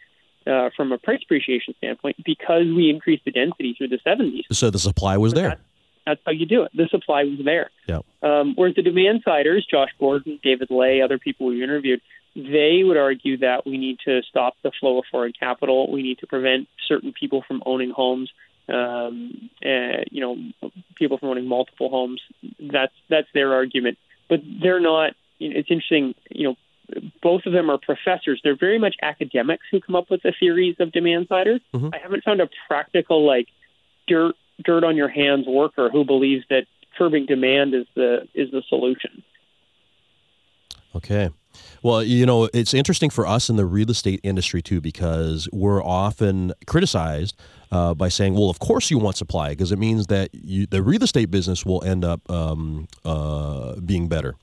[0.47, 4.43] uh, from a price appreciation standpoint because we increased the density through the 70s.
[4.53, 5.49] So the supply was there.
[5.49, 5.61] That's,
[6.07, 6.71] that's how you do it.
[6.75, 7.71] The supply was there.
[7.87, 8.01] Yeah.
[8.23, 12.01] Um, whereas the demand siders, Josh Gordon, David Ley, other people we interviewed,
[12.35, 15.91] they would argue that we need to stop the flow of foreign capital.
[15.91, 18.31] We need to prevent certain people from owning homes.
[18.69, 22.21] Um, uh, you know, people from owning multiple homes.
[22.61, 23.99] That's that's their argument,
[24.29, 25.15] but they're not.
[25.39, 26.15] You know, it's interesting.
[26.31, 26.57] You know,
[27.23, 28.41] both of them are professors.
[28.43, 31.61] They're very much academics who come up with the theories of demand siders.
[31.75, 31.91] Mm-hmm.
[31.93, 33.49] I haven't found a practical, like
[34.07, 38.63] dirt dirt on your hands worker who believes that curbing demand is the is the
[38.69, 39.23] solution.
[40.95, 41.31] Okay.
[41.83, 45.83] Well, you know, it's interesting for us in the real estate industry too, because we're
[45.83, 47.37] often criticized
[47.71, 50.83] uh, by saying, "Well, of course you want supply, because it means that you, the
[50.83, 54.35] real estate business will end up um, uh, being better."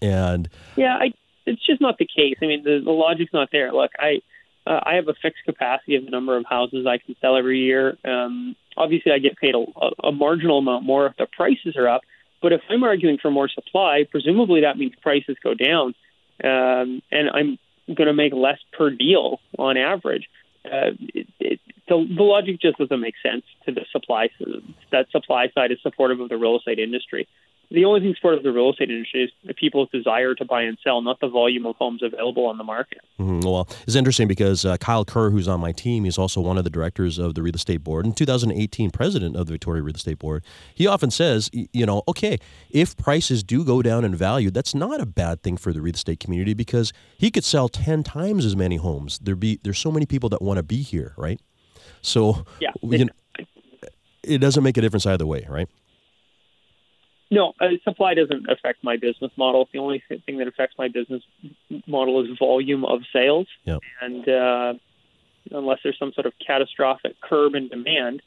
[0.00, 1.12] And yeah, I
[1.50, 2.36] it's just not the case.
[2.42, 3.72] I mean, the, the logic's not there.
[3.72, 4.22] Look, I
[4.66, 7.60] uh, I have a fixed capacity of the number of houses I can sell every
[7.60, 7.96] year.
[8.04, 12.02] Um, obviously, I get paid a, a marginal amount more if the prices are up.
[12.42, 15.94] But if I'm arguing for more supply, presumably that means prices go down.
[16.42, 17.58] Um, and I'm
[17.94, 20.28] going to make less per deal on average.
[20.64, 24.28] Uh, it, it, the, the logic just doesn't make sense to the supply.
[24.92, 27.28] That supply side is supportive of the real estate industry
[27.70, 30.62] the only thing supportive of the real estate industry is the people's desire to buy
[30.62, 32.98] and sell, not the volume of homes available on the market.
[33.18, 33.48] Mm-hmm.
[33.48, 36.64] Well, it's interesting because uh, Kyle Kerr, who's on my team, he's also one of
[36.64, 40.18] the directors of the Real Estate Board and 2018 president of the Victoria Real Estate
[40.18, 40.44] Board.
[40.74, 42.38] He often says, you know, okay,
[42.70, 45.94] if prices do go down in value, that's not a bad thing for the real
[45.94, 49.20] estate community because he could sell 10 times as many homes.
[49.20, 51.40] There be there's so many people that want to be here, right?
[52.02, 53.12] So, yeah, you know,
[54.22, 55.68] it doesn't make a difference either way, right?
[57.30, 59.68] No, uh, supply doesn't affect my business model.
[59.72, 61.22] The only thing that affects my business
[61.86, 63.46] model is volume of sales.
[63.64, 63.80] Yep.
[64.00, 64.74] And uh,
[65.52, 68.22] unless there's some sort of catastrophic curb in demand,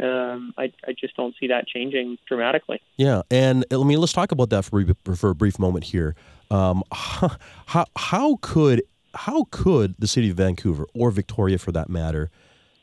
[0.00, 2.80] um, I, I, just don't see that changing dramatically.
[2.96, 4.84] Yeah, and I mean, let's talk about that for,
[5.16, 6.14] for a brief moment here.
[6.50, 8.82] Um, how how could
[9.14, 12.30] how could the city of Vancouver or Victoria, for that matter,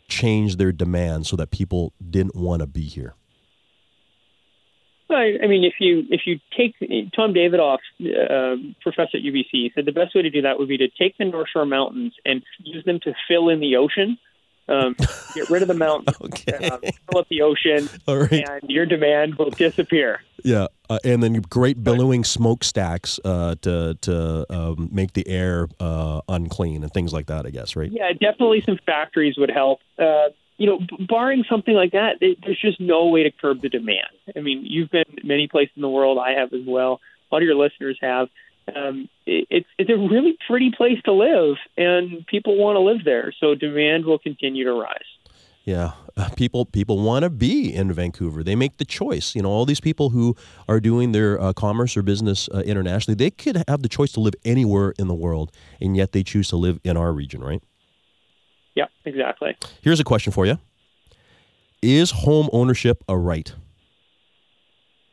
[0.10, 3.14] change their demand so that people didn't want to be here?
[5.10, 6.76] I, I mean, if you if you take
[7.16, 10.78] Tom Davidoff, uh, professor at UBC, said the best way to do that would be
[10.78, 14.18] to take the North Shore Mountains and use them to fill in the ocean.
[14.68, 14.96] Um,
[15.36, 16.70] get rid of the mountains, okay.
[16.70, 20.22] uh, fill up the ocean, and your demand will disappear.
[20.44, 26.22] Yeah, uh, and then great billowing smokestacks uh, to to um, make the air uh,
[26.28, 27.46] unclean and things like that.
[27.46, 27.92] I guess, right?
[27.92, 29.82] Yeah, definitely some factories would help.
[30.58, 34.08] You know, barring something like that, there's just no way to curb the demand.
[34.36, 36.18] I mean, you've been many places in the world.
[36.18, 37.02] I have as well.
[37.30, 38.30] A lot of your listeners have.
[38.74, 43.04] Um, it, it's it's a really pretty place to live, and people want to live
[43.04, 43.34] there.
[43.40, 45.04] So demand will continue to rise.
[45.66, 48.44] Yeah, uh, people people want to be in Vancouver.
[48.44, 49.36] They make the choice.
[49.36, 50.36] You know, all these people who
[50.70, 54.20] are doing their uh, commerce or business uh, internationally, they could have the choice to
[54.20, 55.52] live anywhere in the world,
[55.82, 57.64] and yet they choose to live in our region, right?
[58.76, 59.56] Yeah, exactly.
[59.82, 60.60] Here's a question for you
[61.82, 63.52] Is home ownership a right?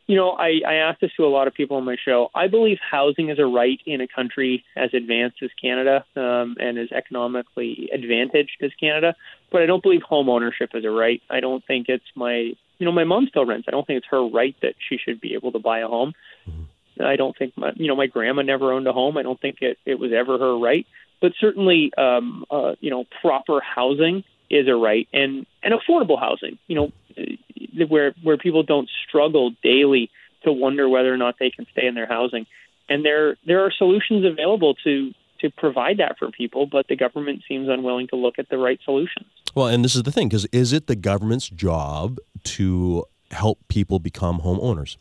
[0.09, 2.29] You know, I, I ask this to a lot of people on my show.
[2.35, 6.77] I believe housing is a right in a country as advanced as Canada um, and
[6.77, 9.15] as economically advantaged as Canada,
[9.51, 11.23] but I don't believe home ownership is a right.
[11.31, 13.67] I don't think it's my, you know, my mom still rents.
[13.69, 16.13] I don't think it's her right that she should be able to buy a home.
[16.51, 17.03] Mm-hmm.
[17.03, 19.17] I don't think my, you know, my grandma never owned a home.
[19.17, 20.87] I don't think it, it was ever her right
[21.23, 26.59] but certainly, um, uh, you know, proper housing is a right, and and affordable housing.
[26.67, 30.11] You know, uh, where where people don't struggle daily
[30.45, 32.47] to wonder whether or not they can stay in their housing,
[32.89, 37.43] and there there are solutions available to to provide that for people, but the government
[37.49, 39.27] seems unwilling to look at the right solutions.
[39.55, 43.99] Well, and this is the thing, because is it the government's job to help people
[43.99, 44.97] become homeowners?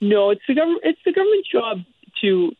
[0.00, 0.82] No, it's the government.
[0.84, 1.78] It's the government's job
[2.20, 2.52] to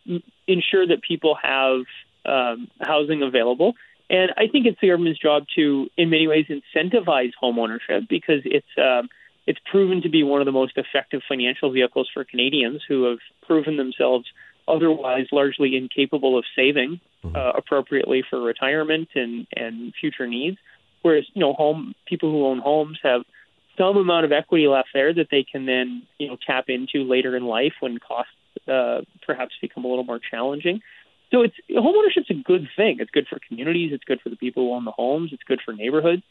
[0.46, 1.82] ensure that people have
[2.24, 3.74] um, housing available.
[4.10, 8.66] And I think it's the government's job to, in many ways, incentivize homeownership because it's
[8.78, 9.02] uh,
[9.46, 13.18] it's proven to be one of the most effective financial vehicles for Canadians who have
[13.46, 14.26] proven themselves
[14.68, 17.34] otherwise largely incapable of saving mm-hmm.
[17.34, 20.58] uh, appropriately for retirement and and future needs.
[21.02, 23.22] Whereas you know, home people who own homes have
[23.76, 27.36] some amount of equity left there that they can then you know tap into later
[27.36, 28.32] in life when costs
[28.66, 30.80] uh, perhaps become a little more challenging.
[31.30, 32.98] So it's homeownership's a good thing.
[33.00, 33.92] It's good for communities.
[33.92, 35.30] It's good for the people who own the homes.
[35.32, 36.22] It's good for neighborhoods.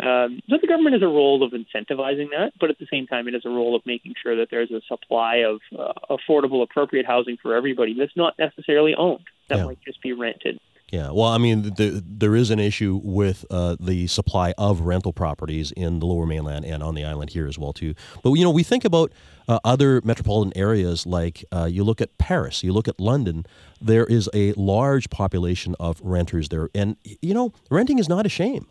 [0.00, 3.28] Um, so the government has a role of incentivizing that, but at the same time,
[3.28, 7.06] it has a role of making sure that there's a supply of uh, affordable, appropriate
[7.06, 9.24] housing for everybody that's not necessarily owned.
[9.48, 9.66] That yeah.
[9.66, 10.58] might just be rented.
[10.94, 15.12] Yeah, well, I mean, the, there is an issue with uh, the supply of rental
[15.12, 17.94] properties in the Lower Mainland and on the island here as well too.
[18.22, 19.10] But you know, we think about
[19.48, 23.44] uh, other metropolitan areas like uh, you look at Paris, you look at London.
[23.80, 28.28] There is a large population of renters there, and you know, renting is not a
[28.28, 28.68] shame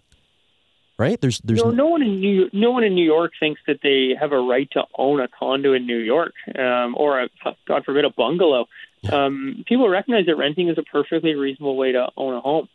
[0.99, 1.19] right?
[1.19, 3.79] There's there's no, no one in New York, no one in New York thinks that
[3.83, 7.29] they have a right to own a condo in New York um, or a
[7.67, 8.67] God forbid a bungalow
[9.11, 12.69] um, people recognize that renting is a perfectly reasonable way to own a home.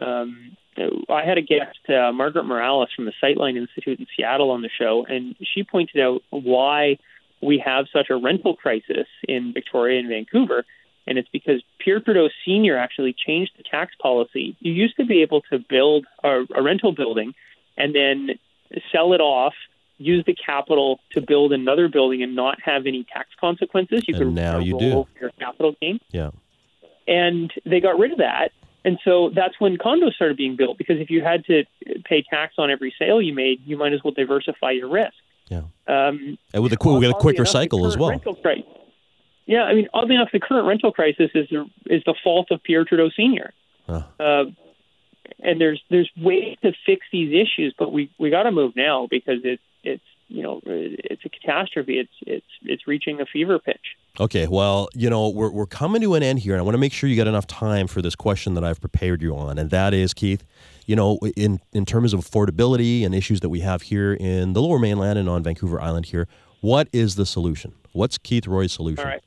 [0.00, 0.56] Um,
[1.08, 4.70] I had a guest, uh, Margaret Morales from the Sightline Institute in Seattle, on the
[4.76, 6.98] show, and she pointed out why
[7.40, 10.64] we have such a rental crisis in Victoria and Vancouver.
[11.06, 12.76] And it's because Pierre Trudeau Sr.
[12.78, 14.56] actually changed the tax policy.
[14.60, 17.34] You used to be able to build a, a rental building
[17.76, 18.30] and then
[18.90, 19.54] sell it off
[19.98, 24.04] use the capital to build another building and not have any tax consequences.
[24.06, 26.00] You and now you do your capital gain.
[26.10, 26.30] Yeah,
[27.06, 28.52] and they got rid of that,
[28.84, 30.78] and so that's when condos started being built.
[30.78, 31.64] Because if you had to
[32.04, 35.14] pay tax on every sale you made, you might as well diversify your risk.
[35.48, 38.20] Yeah, um, and with a cool, we got a quicker cycle as well.
[39.46, 42.62] Yeah, I mean, oddly enough, the current rental crisis is the, is the fault of
[42.62, 43.52] Pierre Trudeau Senior.
[43.86, 44.02] Huh.
[44.18, 44.44] Uh,
[45.40, 49.06] and there's there's ways to fix these issues, but we we got to move now
[49.10, 51.98] because it's it's you know it's a catastrophe.
[51.98, 53.96] It's it's it's reaching a fever pitch.
[54.20, 56.78] Okay, well, you know, we're, we're coming to an end here, and I want to
[56.78, 59.70] make sure you get enough time for this question that I've prepared you on, and
[59.70, 60.44] that is, Keith,
[60.86, 64.62] you know, in, in terms of affordability and issues that we have here in the
[64.62, 66.28] lower mainland and on Vancouver Island here,
[66.60, 67.74] what is the solution?
[67.90, 69.04] What's Keith Roy's solution?
[69.04, 69.22] All right.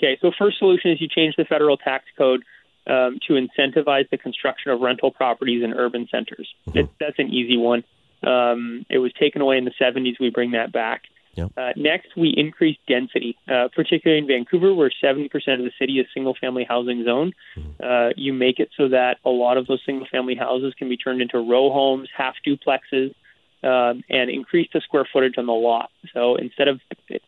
[0.00, 2.42] Okay, so first solution is you change the federal tax code
[2.88, 6.48] um, to incentivize the construction of rental properties in urban centers.
[6.68, 6.78] Mm-hmm.
[6.78, 7.84] It, that's an easy one.
[8.22, 10.14] Um, it was taken away in the 70s.
[10.20, 11.02] We bring that back.
[11.34, 11.52] Yep.
[11.56, 16.06] Uh, next, we increase density, uh, particularly in Vancouver, where 70% of the city is
[16.14, 17.34] single family housing zone.
[17.82, 20.96] Uh, you make it so that a lot of those single family houses can be
[20.96, 23.14] turned into row homes, half duplexes,
[23.62, 25.90] um, and increase the square footage on the lot.
[26.14, 26.80] So instead of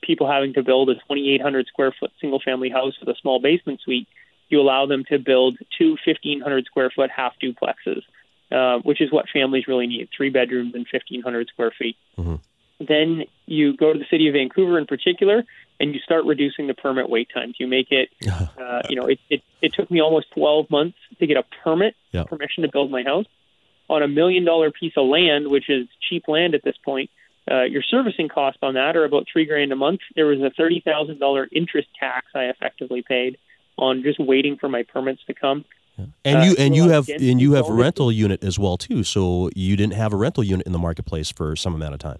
[0.02, 3.80] people having to build a 2,800 square foot single family house with a small basement
[3.82, 4.08] suite,
[4.48, 8.02] you allow them to build two 1,500 square foot half duplexes,
[8.52, 11.96] uh, which is what families really need three bedrooms and 1,500 square feet.
[12.16, 12.36] Mm-hmm.
[12.86, 15.42] Then you go to the city of Vancouver in particular,
[15.80, 17.56] and you start reducing the permit wait times.
[17.58, 21.26] You make it, uh, you know, it, it, it took me almost 12 months to
[21.26, 22.24] get a permit, Yeah.
[22.24, 23.26] permission to build my house
[23.90, 27.10] on a million dollar piece of land, which is cheap land at this point.
[27.50, 30.00] Uh, your servicing costs on that are about three grand a month.
[30.14, 33.38] There was a thirty thousand dollar interest tax I effectively paid
[33.78, 35.64] on just waiting for my permits to come.
[36.24, 39.02] And Uh, you and you have and you have a rental unit as well too.
[39.02, 42.18] So you didn't have a rental unit in the marketplace for some amount of time.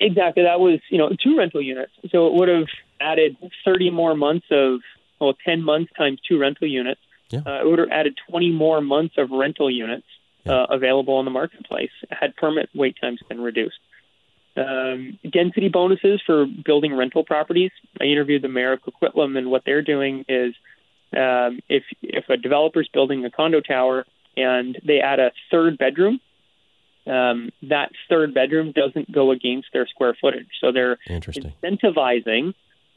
[0.00, 0.42] Exactly.
[0.42, 1.92] That was, you know, two rental units.
[2.10, 2.66] So it would have
[3.00, 4.80] added 30 more months of,
[5.20, 7.00] well, 10 months times two rental units.
[7.30, 7.40] Yeah.
[7.46, 10.06] Uh, it would have added 20 more months of rental units
[10.46, 13.78] uh, available on the marketplace had permit wait times been reduced.
[14.56, 17.70] Um, density bonuses for building rental properties.
[18.00, 20.54] I interviewed the mayor of Coquitlam, and what they're doing is
[21.14, 24.04] um, if if a developer's building a condo tower
[24.36, 26.20] and they add a third bedroom,
[27.06, 30.48] um, that third bedroom doesn't go against their square footage.
[30.60, 30.98] So they're
[31.62, 32.54] incentivizing.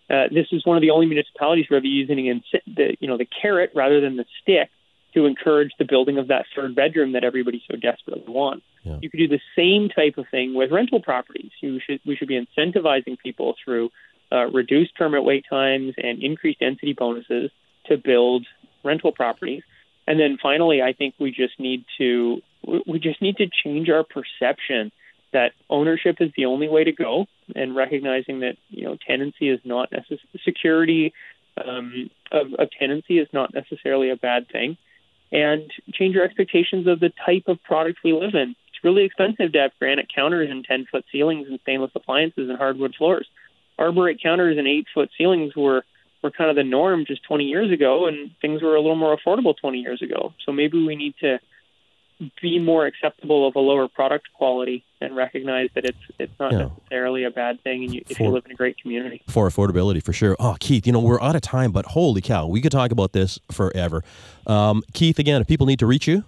[0.09, 3.28] Uh, this is one of the only municipalities where they're using the you know the
[3.41, 4.70] carrot rather than the stick
[5.16, 8.66] to encourage the building of that third bedroom that everybody so desperately wants.
[8.84, 8.97] Yeah.
[9.01, 11.51] You could do the same type of thing with rental properties.
[11.61, 13.89] You should we should be incentivizing people through
[14.32, 17.51] uh, reduced permit wait times and increased density bonuses
[17.88, 18.45] to build
[18.83, 19.63] rental properties.
[20.07, 22.41] And then finally, I think we just need to
[22.86, 24.91] we- just need to change our perception
[25.33, 29.59] that ownership is the only way to go, and recognizing that you know tenancy is
[29.63, 31.13] not necess- security
[31.63, 34.77] um, of, of tenancy is not necessarily a bad thing,
[35.31, 38.55] and change our expectations of the type of product we live in.
[38.69, 42.57] It's really expensive to have granite counters and ten foot ceilings and stainless appliances and
[42.57, 43.27] hardwood floors.
[43.79, 45.83] Arborite counters and eight foot ceilings were
[46.26, 49.15] were kind of the norm just 20 years ago, and things were a little more
[49.15, 50.34] affordable 20 years ago.
[50.45, 51.38] So maybe we need to
[52.41, 56.69] be more acceptable of a lower product quality and recognize that it's it's not Yeah.
[56.69, 59.21] necessarily a bad thing and you, if you live in a great community.
[59.28, 60.36] for affordability for sure.
[60.39, 63.11] Oh, Keith, you know we're out of time, but holy cow, we could talk about
[63.11, 64.01] this forever.
[64.47, 66.23] Um, Keith, again, if people need to reach you,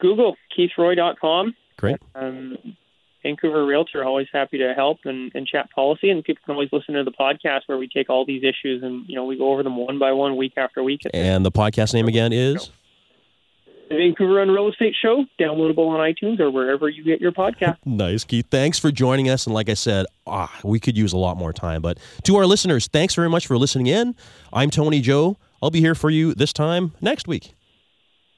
[0.00, 1.54] Google keithroy.com.
[1.76, 1.96] great.
[2.14, 2.56] Um,
[3.26, 6.10] Vancouver Realtor, always happy to help and, and chat policy.
[6.10, 9.04] And people can always listen to the podcast where we take all these issues and
[9.08, 11.00] you know we go over them one by one, week after week.
[11.12, 12.70] And the podcast name again is
[13.88, 17.78] the Vancouver Unreal Estate Show, downloadable on iTunes or wherever you get your podcast.
[17.84, 18.46] nice, Keith.
[18.48, 19.46] Thanks for joining us.
[19.46, 21.82] And like I said, ah, we could use a lot more time.
[21.82, 24.14] But to our listeners, thanks very much for listening in.
[24.52, 25.36] I'm Tony Joe.
[25.60, 27.55] I'll be here for you this time next week.